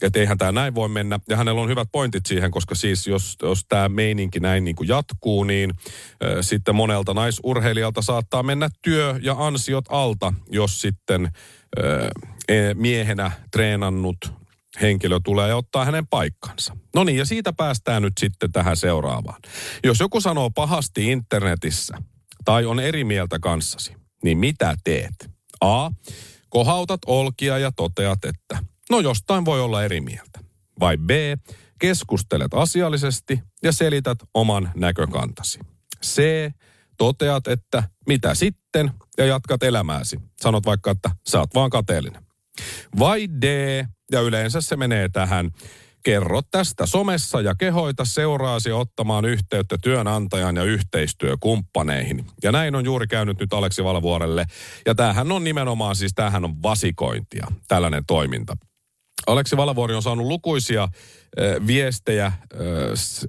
että 0.01 0.19
eihän 0.19 0.38
tämä 0.38 0.51
näin 0.51 0.75
voi 0.75 0.89
mennä. 0.89 1.19
Ja 1.30 1.38
hänellä 1.38 1.62
on 1.62 1.69
hyvät 1.69 1.88
pointit 1.91 2.25
siihen, 2.25 2.51
koska 2.51 2.75
siis 2.75 3.08
jos, 3.08 3.38
jos 3.41 3.65
tämä 3.69 3.89
meininki 3.89 4.39
näin 4.39 4.63
niin 4.63 4.75
kuin 4.75 4.88
jatkuu, 4.88 5.43
niin 5.43 5.69
äh, 5.69 6.38
sitten 6.41 6.75
monelta 6.75 7.13
naisurheilijalta 7.13 8.01
saattaa 8.01 8.43
mennä 8.43 8.69
työ 8.82 9.19
ja 9.21 9.36
ansiot 9.38 9.86
alta, 9.89 10.34
jos 10.49 10.82
sitten 10.82 11.32
miehenä 12.75 13.32
treenannut 13.51 14.17
henkilö 14.82 15.19
tulee 15.23 15.49
ja 15.49 15.56
ottaa 15.56 15.86
hänen 15.86 16.08
paikkansa. 16.08 16.77
No 16.95 17.04
niin, 17.04 17.17
ja 17.17 17.25
siitä 17.25 17.54
päästään 17.54 18.01
nyt 18.01 18.13
sitten 18.19 18.51
tähän 18.51 18.77
seuraavaan. 18.77 19.41
Jos 19.84 19.99
joku 19.99 20.21
sanoo 20.21 20.49
pahasti 20.49 21.12
internetissä 21.12 21.97
tai 22.45 22.65
on 22.65 22.80
eri 22.80 23.04
mieltä 23.04 23.39
kanssasi, 23.39 23.95
niin 24.23 24.38
mitä 24.38 24.75
teet? 24.84 25.32
A. 25.62 25.89
Kohautat 26.49 26.99
olkia 27.06 27.58
ja 27.58 27.71
toteat, 27.71 28.25
että 28.25 28.60
no 28.89 28.99
jostain 28.99 29.45
voi 29.45 29.62
olla 29.62 29.84
eri 29.84 30.01
mieltä. 30.01 30.39
Vai 30.80 30.97
B. 30.97 31.10
Keskustelet 31.80 32.54
asiallisesti 32.54 33.39
ja 33.63 33.71
selität 33.71 34.17
oman 34.34 34.71
näkökantasi. 34.75 35.60
C. 36.06 36.21
Toteat, 36.97 37.47
että 37.47 37.84
mitä 38.08 38.36
sitten 38.36 38.91
ja 39.17 39.25
jatkat 39.25 39.63
elämääsi. 39.63 40.19
Sanot 40.41 40.65
vaikka, 40.65 40.91
että 40.91 41.12
sä 41.30 41.39
oot 41.39 41.56
vaan 41.56 41.69
kateellinen. 41.69 42.31
Vai 42.99 43.27
D, 43.41 43.43
ja 44.11 44.21
yleensä 44.21 44.61
se 44.61 44.75
menee 44.75 45.09
tähän, 45.09 45.51
kerro 46.03 46.41
tästä 46.51 46.85
somessa 46.85 47.41
ja 47.41 47.55
kehoita 47.55 48.05
seuraasi 48.05 48.71
ottamaan 48.71 49.25
yhteyttä 49.25 49.77
työnantajan 49.83 50.55
ja 50.55 50.63
yhteistyökumppaneihin. 50.63 52.25
Ja 52.43 52.51
näin 52.51 52.75
on 52.75 52.85
juuri 52.85 53.07
käynyt 53.07 53.39
nyt 53.39 53.53
Aleksi 53.53 53.83
Valvuorelle. 53.83 54.45
Ja 54.85 54.95
tämähän 54.95 55.31
on 55.31 55.43
nimenomaan 55.43 55.95
siis, 55.95 56.11
tämähän 56.15 56.45
on 56.45 56.63
vasikointia, 56.63 57.47
tällainen 57.67 58.03
toiminta. 58.07 58.57
Aleksi 59.27 59.57
Valavuori 59.57 59.95
on 59.95 60.03
saanut 60.03 60.27
lukuisia 60.27 60.88
viestejä 61.67 62.31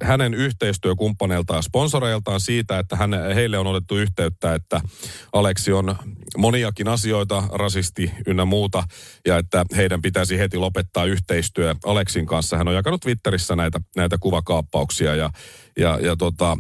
hänen 0.03 0.35
yhteistyökumppaneiltaan 0.35 1.59
ja 1.59 1.63
sponsoreiltaan 1.63 2.41
siitä, 2.41 2.79
että 2.79 2.97
hän, 2.97 3.11
heille 3.35 3.59
on 3.59 3.67
otettu 3.67 3.97
yhteyttä, 3.97 4.55
että 4.55 4.81
Aleksi 5.33 5.73
on 5.73 5.97
moniakin 6.37 6.89
asioita, 6.89 7.43
rasisti 7.53 8.13
ynnä 8.27 8.45
muuta, 8.45 8.85
ja 9.27 9.39
että 9.39 9.65
heidän 9.77 10.03
pitäisi 10.03 10.39
heti 10.39 10.57
lopettaa 10.57 11.05
yhteistyö 11.05 11.75
Aleksin 11.85 12.27
kanssa. 12.27 12.57
Hän 12.57 12.69
on 12.69 12.75
jakanut 12.75 13.01
Twitterissä 13.01 13.57
näitä, 13.57 13.81
näitä 13.97 14.17
kuvakaappauksia, 14.21 15.15
ja, 15.17 15.31
ja, 15.79 15.99
ja 16.03 16.17
tota, 16.17 16.57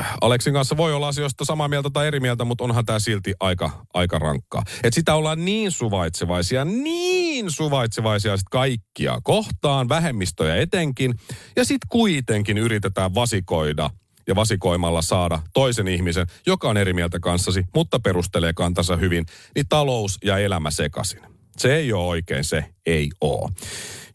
äh, 0.00 0.16
Aleksin 0.20 0.52
kanssa 0.52 0.76
voi 0.76 0.94
olla 0.94 1.08
asioista 1.08 1.44
samaa 1.44 1.68
mieltä 1.68 1.90
tai 1.90 2.06
eri 2.06 2.20
mieltä, 2.20 2.44
mutta 2.44 2.64
onhan 2.64 2.84
tämä 2.84 2.98
silti 2.98 3.34
aika, 3.40 3.70
aika 3.94 4.18
rankkaa. 4.18 4.62
Et 4.82 4.94
sitä 4.94 5.14
ollaan 5.14 5.44
niin 5.44 5.70
suvaitsevaisia, 5.70 6.64
niin 6.64 7.19
suvaitsevaisia 7.50 8.36
sit 8.36 8.46
kaikkia 8.50 9.18
kohtaan, 9.22 9.88
vähemmistöjä 9.88 10.56
etenkin, 10.56 11.14
ja 11.56 11.64
sitten 11.64 11.88
kuitenkin 11.88 12.58
yritetään 12.58 13.14
vasikoida 13.14 13.90
ja 14.26 14.34
vasikoimalla 14.34 15.02
saada 15.02 15.42
toisen 15.52 15.88
ihmisen, 15.88 16.26
joka 16.46 16.68
on 16.68 16.76
eri 16.76 16.92
mieltä 16.92 17.18
kanssasi, 17.20 17.64
mutta 17.74 18.00
perustelee 18.00 18.52
kantansa 18.52 18.96
hyvin, 18.96 19.26
niin 19.54 19.68
talous 19.68 20.18
ja 20.24 20.38
elämä 20.38 20.70
sekaisin. 20.70 21.20
Se 21.56 21.76
ei 21.76 21.92
ole 21.92 22.06
oikein, 22.06 22.44
se 22.44 22.64
ei 22.86 23.10
ole. 23.20 23.50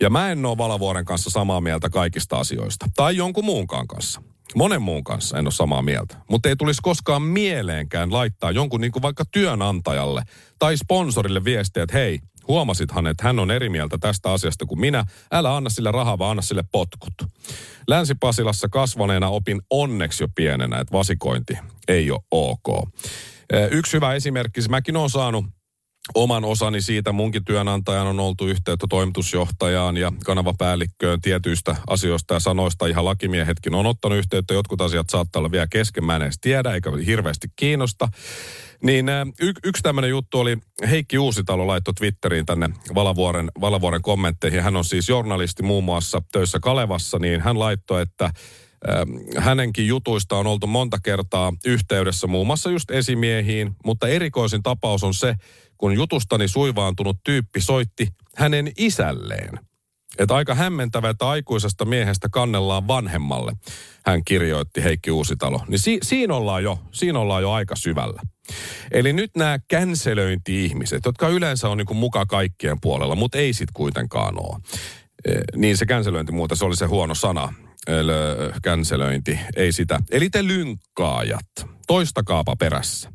Ja 0.01 0.09
mä 0.09 0.31
en 0.31 0.45
ole 0.45 0.57
Valavuoren 0.57 1.05
kanssa 1.05 1.29
samaa 1.29 1.61
mieltä 1.61 1.89
kaikista 1.89 2.37
asioista. 2.37 2.85
Tai 2.95 3.17
jonkun 3.17 3.45
muunkaan 3.45 3.87
kanssa. 3.87 4.21
Monen 4.55 4.81
muun 4.81 5.03
kanssa 5.03 5.37
en 5.37 5.45
ole 5.45 5.51
samaa 5.51 5.81
mieltä. 5.81 6.17
Mutta 6.29 6.49
ei 6.49 6.55
tulisi 6.55 6.79
koskaan 6.83 7.21
mieleenkään 7.21 8.13
laittaa 8.13 8.51
jonkun 8.51 8.81
niin 8.81 8.91
kuin 8.91 9.03
vaikka 9.03 9.23
työnantajalle 9.31 10.23
tai 10.59 10.77
sponsorille 10.77 11.43
viestiä, 11.43 11.83
että 11.83 11.97
hei, 11.97 12.19
Huomasithan, 12.47 13.07
että 13.07 13.23
hän 13.23 13.39
on 13.39 13.51
eri 13.51 13.69
mieltä 13.69 13.97
tästä 13.97 14.31
asiasta 14.31 14.65
kuin 14.65 14.79
minä. 14.79 15.05
Älä 15.31 15.55
anna 15.55 15.69
sille 15.69 15.91
rahaa, 15.91 16.17
vaan 16.17 16.31
anna 16.31 16.41
sille 16.41 16.63
potkut. 16.71 17.13
Länsi-Pasilassa 17.87 18.67
kasvaneena 18.69 19.27
opin 19.27 19.61
onneksi 19.69 20.23
jo 20.23 20.27
pienenä, 20.35 20.79
että 20.79 20.97
vasikointi 20.97 21.57
ei 21.87 22.11
ole 22.11 22.19
ok. 22.31 22.89
Yksi 23.71 23.93
hyvä 23.93 24.13
esimerkki, 24.13 24.61
siis 24.61 24.69
mäkin 24.69 24.97
olen 24.97 25.09
saanut 25.09 25.45
oman 26.13 26.45
osani 26.45 26.81
siitä. 26.81 27.11
Munkin 27.11 27.45
työnantajan 27.45 28.07
on 28.07 28.19
oltu 28.19 28.47
yhteyttä 28.47 28.85
toimitusjohtajaan 28.89 29.97
ja 29.97 30.11
kanavapäällikköön 30.25 31.21
tietyistä 31.21 31.75
asioista 31.87 32.33
ja 32.33 32.39
sanoista. 32.39 32.87
Ihan 32.87 33.05
lakimiehetkin 33.05 33.75
on 33.75 33.85
ottanut 33.85 34.17
yhteyttä. 34.17 34.53
Jotkut 34.53 34.81
asiat 34.81 35.09
saattaa 35.09 35.39
olla 35.39 35.51
vielä 35.51 35.67
kesken. 35.67 36.05
Mä 36.05 36.15
en 36.15 36.21
edes 36.21 36.37
tiedä, 36.41 36.73
eikä 36.73 36.91
hirveästi 37.05 37.47
kiinnosta. 37.55 38.07
Niin 38.83 39.05
y- 39.39 39.53
yksi 39.63 39.83
tämmöinen 39.83 40.09
juttu 40.09 40.39
oli, 40.39 40.57
Heikki 40.89 41.17
Uusitalo 41.17 41.67
laittoi 41.67 41.93
Twitteriin 41.93 42.45
tänne 42.45 42.69
Valavuoren, 42.95 43.51
Valavuoren 43.61 44.01
kommentteihin. 44.01 44.63
Hän 44.63 44.75
on 44.75 44.85
siis 44.85 45.09
journalisti 45.09 45.63
muun 45.63 45.83
muassa 45.83 46.21
töissä 46.31 46.59
Kalevassa, 46.59 47.19
niin 47.19 47.41
hän 47.41 47.59
laittoi, 47.59 48.01
että 48.01 48.31
hänenkin 49.37 49.87
jutuista 49.87 50.37
on 50.37 50.47
oltu 50.47 50.67
monta 50.67 50.97
kertaa 51.03 51.53
yhteydessä 51.65 52.27
muun 52.27 52.47
muassa 52.47 52.71
just 52.71 52.91
esimiehiin, 52.91 53.75
mutta 53.85 54.07
erikoisin 54.07 54.63
tapaus 54.63 55.03
on 55.03 55.13
se, 55.13 55.35
kun 55.77 55.93
jutustani 55.93 56.47
suivaantunut 56.47 57.17
tyyppi 57.23 57.61
soitti 57.61 58.07
hänen 58.35 58.71
isälleen. 58.77 59.59
Että 60.17 60.35
aika 60.35 60.55
hämmentävä, 60.55 61.09
että 61.09 61.29
aikuisesta 61.29 61.85
miehestä 61.85 62.27
kannellaan 62.31 62.87
vanhemmalle, 62.87 63.51
hän 64.05 64.23
kirjoitti 64.23 64.83
Heikki 64.83 65.11
Uusitalo. 65.11 65.61
Niin 65.67 65.79
si- 65.79 65.99
siinä, 66.03 66.35
ollaan 66.35 66.63
jo, 66.63 66.79
siinä 66.91 67.19
ollaan 67.19 67.41
jo 67.41 67.51
aika 67.51 67.75
syvällä. 67.75 68.21
Eli 68.91 69.13
nyt 69.13 69.31
nämä 69.37 69.59
känselöinti-ihmiset, 69.67 71.05
jotka 71.05 71.27
yleensä 71.27 71.69
on 71.69 71.77
niin 71.77 71.85
kuin 71.85 71.97
muka 71.97 72.25
kaikkien 72.25 72.81
puolella, 72.81 73.15
mutta 73.15 73.37
ei 73.37 73.53
sit 73.53 73.69
kuitenkaan 73.73 74.35
ole. 74.39 74.59
Niin 75.55 75.77
se 75.77 75.85
känselöinti 75.85 76.31
muuta, 76.31 76.55
se 76.55 76.65
oli 76.65 76.75
se 76.75 76.85
huono 76.85 77.15
sana. 77.15 77.53
Känselöinti, 78.63 79.39
ei 79.55 79.71
sitä. 79.71 79.99
Eli 80.11 80.29
te 80.29 80.47
lynkkaajat, 80.47 81.45
toistakaapa 81.87 82.55
perässä. 82.55 83.11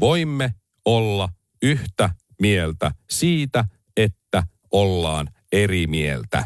Voimme 0.00 0.54
olla 0.84 1.28
yhtä 1.62 2.10
mieltä 2.40 2.90
siitä, 3.10 3.64
että 3.96 4.42
ollaan 4.70 5.28
eri 5.52 5.86
mieltä. 5.86 6.44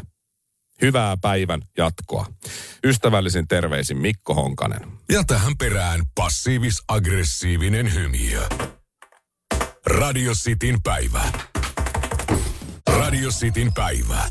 Hyvää 0.81 1.17
päivän 1.21 1.61
jatkoa. 1.77 2.25
Ystävällisin 2.83 3.47
terveisin 3.47 3.97
Mikko 3.97 4.33
Honkanen. 4.33 4.81
Ja 5.11 5.23
tähän 5.23 5.57
perään 5.57 6.01
passiivis-aggressiivinen 6.15 7.93
hymiö. 7.93 8.41
Radio 9.85 10.31
Cityn 10.33 10.81
päivä. 10.83 11.21
Radio 12.87 13.29
Cityn 13.29 13.73
päivä. 13.73 14.27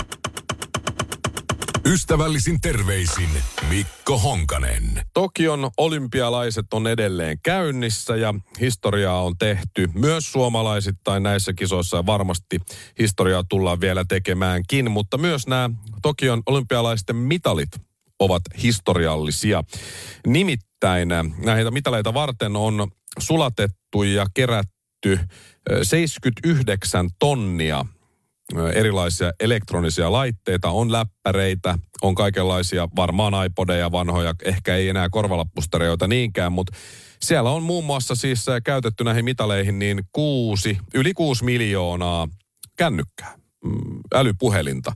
Ystävällisin 1.87 2.61
terveisin 2.61 3.29
Mikko 3.68 4.18
Honkanen. 4.18 5.03
Tokion 5.14 5.70
olympialaiset 5.79 6.66
on 6.73 6.87
edelleen 6.87 7.38
käynnissä 7.42 8.16
ja 8.16 8.35
historiaa 8.61 9.23
on 9.23 9.38
tehty 9.38 9.90
myös 9.94 10.33
suomalaisittain 10.33 11.23
näissä 11.23 11.53
kisoissa 11.53 12.07
varmasti 12.07 12.61
historiaa 12.99 13.44
tullaan 13.49 13.81
vielä 13.81 14.05
tekemäänkin, 14.09 14.90
mutta 14.90 15.18
myös 15.18 15.47
nämä 15.47 15.70
Tokion 16.03 16.42
olympialaisten 16.47 17.16
mitalit 17.16 17.70
ovat 18.18 18.42
historiallisia. 18.62 19.64
Nimittäin 20.27 21.09
näitä 21.44 21.70
mitaleita 21.70 22.14
varten 22.14 22.57
on 22.57 22.90
sulatettu 23.18 24.03
ja 24.03 24.27
kerätty 24.35 25.18
79 25.83 27.11
tonnia 27.18 27.85
erilaisia 28.74 29.33
elektronisia 29.40 30.12
laitteita, 30.12 30.70
on 30.70 30.92
läppäreitä, 30.92 31.78
on 32.02 32.14
kaikenlaisia, 32.14 32.88
varmaan 32.96 33.46
iPodeja 33.46 33.92
vanhoja, 33.92 34.35
ehkä 34.44 34.76
ei 34.76 34.88
enää 34.88 35.09
korvalappustereoita 35.11 36.07
niinkään, 36.07 36.52
mutta 36.52 36.76
siellä 37.20 37.50
on 37.50 37.62
muun 37.62 37.85
muassa 37.85 38.14
siis 38.14 38.46
käytetty 38.64 39.04
näihin 39.04 39.24
mitaleihin 39.24 39.78
niin 39.78 40.02
kuusi, 40.12 40.78
yli 40.94 41.14
kuusi 41.14 41.44
miljoonaa 41.44 42.28
kännykkää, 42.76 43.35
mm, 43.64 44.00
älypuhelinta 44.14 44.92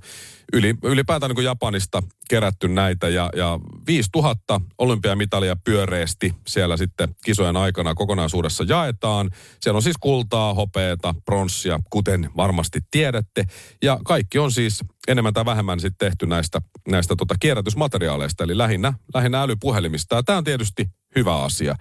yli, 0.53 0.75
ylipäätään 0.85 1.33
niin 1.35 1.45
Japanista 1.45 2.03
kerätty 2.29 2.69
näitä 2.69 3.09
ja, 3.09 3.31
ja 3.37 3.59
5000 3.87 4.61
olympiamitalia 4.79 5.57
pyöreästi 5.65 6.35
siellä 6.47 6.77
sitten 6.77 7.15
kisojen 7.25 7.57
aikana 7.57 7.95
kokonaisuudessa 7.95 8.65
jaetaan. 8.69 9.31
Siellä 9.61 9.77
on 9.77 9.83
siis 9.83 9.97
kultaa, 10.01 10.55
hopeeta, 10.55 11.15
pronssia, 11.25 11.79
kuten 11.91 12.31
varmasti 12.37 12.81
tiedätte. 12.91 13.45
Ja 13.83 13.99
kaikki 14.05 14.39
on 14.39 14.53
siis 14.53 14.85
enemmän 15.09 15.35
tai 15.35 15.45
vähemmän 15.45 15.81
sitten 15.81 16.09
tehty 16.09 16.27
näistä, 16.27 16.61
näistä 16.89 17.17
tota 17.17 17.35
kierrätysmateriaaleista, 17.41 18.45
eli 18.45 18.59
lähinnä, 18.59 18.93
lähinnä 19.15 19.43
älypuhelimista. 19.43 20.17
Ja 20.17 20.23
tämä 20.23 20.39
on 20.39 20.45
tietysti 20.45 20.87
hyvä 21.17 21.43
asia. 21.43 21.77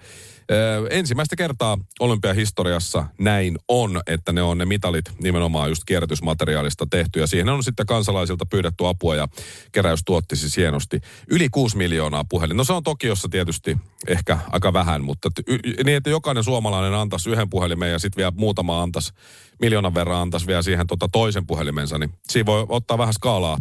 Ö, 0.50 0.86
ensimmäistä 0.90 1.36
kertaa 1.36 1.78
olympiahistoriassa 2.00 3.06
näin 3.18 3.58
on, 3.68 4.00
että 4.06 4.32
ne 4.32 4.42
on 4.42 4.58
ne 4.58 4.64
mitalit 4.64 5.04
nimenomaan 5.22 5.68
just 5.68 5.82
kierrätysmateriaalista 5.86 6.86
tehty. 6.90 7.20
Ja 7.20 7.26
siihen 7.26 7.48
on 7.48 7.64
sitten 7.64 7.86
kansalaisilta 7.86 8.46
pyydetty 8.46 8.86
apua 8.86 9.16
ja 9.16 9.28
keräys 9.72 10.00
tuotti 10.06 10.36
siis 10.36 10.56
hienosti. 10.56 11.00
Yli 11.30 11.48
6 11.48 11.76
miljoonaa 11.76 12.24
puhelin. 12.28 12.56
No 12.56 12.64
se 12.64 12.72
on 12.72 12.82
Tokiossa 12.82 13.28
tietysti 13.28 13.76
ehkä 14.08 14.38
aika 14.52 14.72
vähän, 14.72 15.04
mutta 15.04 15.28
y- 15.46 15.84
niin, 15.84 15.96
että 15.96 16.10
jokainen 16.10 16.44
suomalainen 16.44 16.94
antaisi 16.94 17.30
yhden 17.30 17.50
puhelimen 17.50 17.92
ja 17.92 17.98
sitten 17.98 18.16
vielä 18.16 18.32
muutama 18.36 18.82
antaisi, 18.82 19.12
miljoonan 19.60 19.94
verran 19.94 20.20
antaisi 20.22 20.46
vielä 20.46 20.62
siihen 20.62 20.86
tota 20.86 21.08
toisen 21.12 21.46
puhelimensa, 21.46 21.98
niin 21.98 22.10
siinä 22.28 22.46
voi 22.46 22.66
ottaa 22.68 22.98
vähän 22.98 23.14
skaalaa 23.14 23.58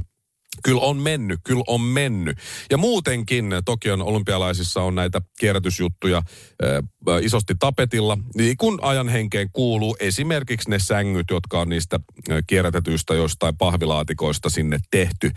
Kyllä 0.64 0.82
on 0.82 0.98
mennyt, 0.98 1.40
kyllä 1.44 1.64
on 1.68 1.82
mennyt. 1.82 2.38
Ja 2.72 2.78
muutenkin 2.78 3.50
Tokion 3.66 4.02
olympialaisissa 4.02 4.82
on 4.82 4.96
näitä 4.96 5.22
kierrätysjuttuja 5.40 6.18
äh, 6.18 7.24
isosti 7.24 7.54
tapetilla. 7.60 8.18
Niin 8.36 8.58
kun 8.58 8.80
ajan 8.82 9.10
henkeen 9.10 9.50
kuuluu 9.54 9.98
esimerkiksi 10.00 10.70
ne 10.70 10.80
sängyt, 10.80 11.28
jotka 11.30 11.60
on 11.60 11.70
niistä 11.70 12.00
kierrätetyistä 12.48 13.14
jostain 13.14 13.58
pahvilaatikoista 13.58 14.50
sinne 14.50 14.80
tehty, 14.92 15.32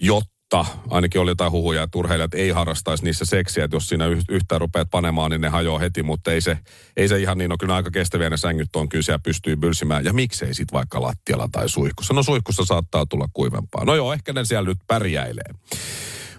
jotta 0.00 0.37
mutta 0.54 0.76
ainakin 0.90 1.20
oli 1.20 1.30
jotain 1.30 1.52
huhuja, 1.52 1.82
että 1.82 1.98
urheilijat 1.98 2.34
ei 2.34 2.50
harrastaisi 2.50 3.04
niissä 3.04 3.24
seksiä, 3.24 3.64
että 3.64 3.76
jos 3.76 3.88
siinä 3.88 4.04
yhtään 4.28 4.60
rupeat 4.60 4.90
panemaan, 4.90 5.30
niin 5.30 5.40
ne 5.40 5.48
hajoaa 5.48 5.78
heti, 5.78 6.02
mutta 6.02 6.32
ei 6.32 6.40
se, 6.40 6.58
ei 6.96 7.08
se 7.08 7.18
ihan 7.18 7.38
niin 7.38 7.52
ole. 7.52 7.58
Kyllä 7.58 7.74
aika 7.74 7.90
kestäviä 7.90 8.30
ne 8.30 8.36
sängyt 8.36 8.76
on, 8.76 8.88
kyllä 8.88 9.02
siellä 9.02 9.18
pystyy 9.18 9.56
bylsimään. 9.56 10.04
Ja 10.04 10.12
miksei 10.12 10.54
sitten 10.54 10.72
vaikka 10.72 11.02
lattialla 11.02 11.48
tai 11.52 11.68
suihkussa? 11.68 12.14
No 12.14 12.22
suihkussa 12.22 12.64
saattaa 12.64 13.06
tulla 13.06 13.26
kuivempaa. 13.32 13.84
No 13.84 13.94
joo, 13.94 14.12
ehkä 14.12 14.32
ne 14.32 14.44
siellä 14.44 14.68
nyt 14.68 14.78
pärjäilee. 14.86 15.54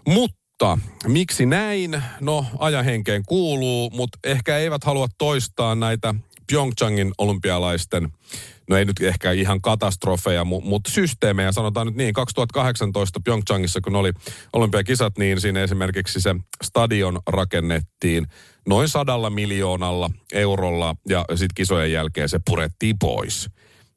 Mutta 0.08 0.78
miksi 1.08 1.46
näin? 1.46 2.04
No 2.22 2.46
ajahenkeen 2.60 3.24
kuuluu, 3.26 3.90
mutta 3.90 4.18
ehkä 4.24 4.58
eivät 4.58 4.84
halua 4.84 5.08
toistaa 5.18 5.76
näitä 5.76 6.16
Pyeongchangin 6.50 7.12
olympialaisten 7.18 8.10
no 8.70 8.78
ei 8.78 8.86
nyt 8.86 9.02
ehkä 9.02 9.32
ihan 9.32 9.62
katastrofeja, 9.62 10.44
mutta 10.44 10.92
systeemejä. 10.92 11.52
Sanotaan 11.52 11.88
nyt 11.88 11.96
niin, 11.96 12.14
2018 12.14 13.20
Pyeongchangissa, 13.24 13.82
kun 13.82 13.96
oli 13.96 14.12
olympiakisat, 14.54 15.18
niin 15.18 15.42
siinä 15.42 15.64
esimerkiksi 15.64 16.22
se 16.22 16.36
stadion 16.64 17.20
rakennettiin 17.28 18.28
noin 18.68 18.90
sadalla 18.90 19.30
miljoonalla 19.30 20.10
eurolla 20.34 20.96
ja 21.10 21.26
sitten 21.30 21.56
kisojen 21.56 21.92
jälkeen 21.92 22.30
se 22.30 22.40
purettiin 22.46 23.00
pois 23.00 23.50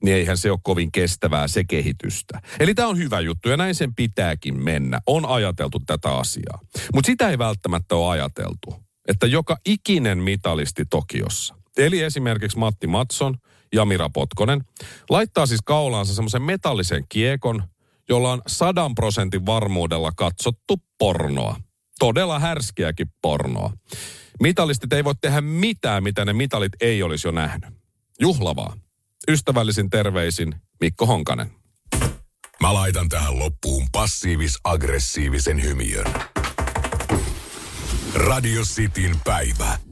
niin 0.02 0.16
eihän 0.16 0.38
se 0.38 0.50
ole 0.50 0.58
kovin 0.62 0.92
kestävää 0.92 1.48
se 1.48 1.64
kehitystä. 1.64 2.40
Eli 2.60 2.74
tämä 2.74 2.88
on 2.88 2.98
hyvä 2.98 3.20
juttu 3.20 3.48
ja 3.48 3.56
näin 3.56 3.74
sen 3.74 3.94
pitääkin 3.94 4.62
mennä. 4.62 5.00
On 5.06 5.26
ajateltu 5.26 5.80
tätä 5.86 6.14
asiaa. 6.14 6.60
Mutta 6.94 7.06
sitä 7.06 7.30
ei 7.30 7.38
välttämättä 7.38 7.94
ole 7.94 8.10
ajateltu, 8.10 8.74
että 9.08 9.26
joka 9.26 9.56
ikinen 9.66 10.18
mitalisti 10.18 10.84
Tokiossa, 10.90 11.54
eli 11.76 12.00
esimerkiksi 12.00 12.58
Matti 12.58 12.86
Matson– 12.86 13.36
ja 13.72 13.84
Mira 13.84 14.10
Potkonen, 14.10 14.64
laittaa 15.10 15.46
siis 15.46 15.60
kaulaansa 15.64 16.14
semmoisen 16.14 16.42
metallisen 16.42 17.04
kiekon, 17.08 17.64
jolla 18.08 18.32
on 18.32 18.42
sadan 18.46 18.94
prosentin 18.94 19.46
varmuudella 19.46 20.12
katsottu 20.16 20.82
pornoa. 20.98 21.56
Todella 21.98 22.38
härskiäkin 22.38 23.06
pornoa. 23.22 23.72
Mitalistit 24.40 24.92
ei 24.92 25.04
voi 25.04 25.14
tehdä 25.20 25.40
mitään, 25.40 26.02
mitä 26.02 26.24
ne 26.24 26.32
mitalit 26.32 26.72
ei 26.80 27.02
olisi 27.02 27.28
jo 27.28 27.32
nähnyt. 27.32 27.70
Juhlavaa. 28.20 28.76
Ystävällisin 29.28 29.90
terveisin 29.90 30.54
Mikko 30.80 31.06
Honkanen. 31.06 31.50
Mä 32.60 32.74
laitan 32.74 33.08
tähän 33.08 33.38
loppuun 33.38 33.86
passiivis-aggressiivisen 33.92 35.62
hymiön. 35.62 36.06
Radio 38.14 38.62
Cityn 38.62 39.16
päivä. 39.24 39.91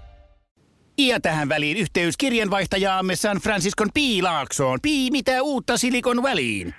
Ja 0.97 1.19
tähän 1.19 1.49
väliin 1.49 1.77
yhteys 1.77 2.17
kirjanvaihtajaamme 2.17 3.15
San 3.15 3.37
Franciscon 3.37 3.89
Piilaaksoon. 3.93 4.79
Pii, 4.81 5.11
mitä 5.11 5.41
uutta 5.41 5.77
Silikon 5.77 6.23
väliin? 6.23 6.75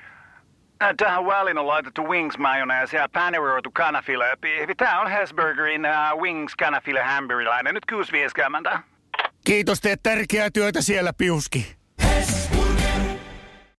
Tähän 0.96 1.26
väliin 1.26 1.58
on 1.58 1.66
laitettu 1.66 2.02
wings 2.08 2.38
mayonnaise 2.38 2.96
ja 2.96 3.08
paneroitu 3.12 3.70
kanafila. 3.70 4.24
Tämä 4.76 5.00
on 5.00 5.10
Hesburgerin 5.10 5.82
uh, 5.86 6.22
wings 6.22 6.54
kanafila 6.56 7.04
hamburilainen. 7.04 7.74
Nyt 7.74 7.84
6.50. 8.72 8.78
Kiitos, 9.44 9.80
teet 9.80 10.00
tärkeää 10.02 10.50
työtä 10.50 10.82
siellä, 10.82 11.12
Piuski. 11.12 11.81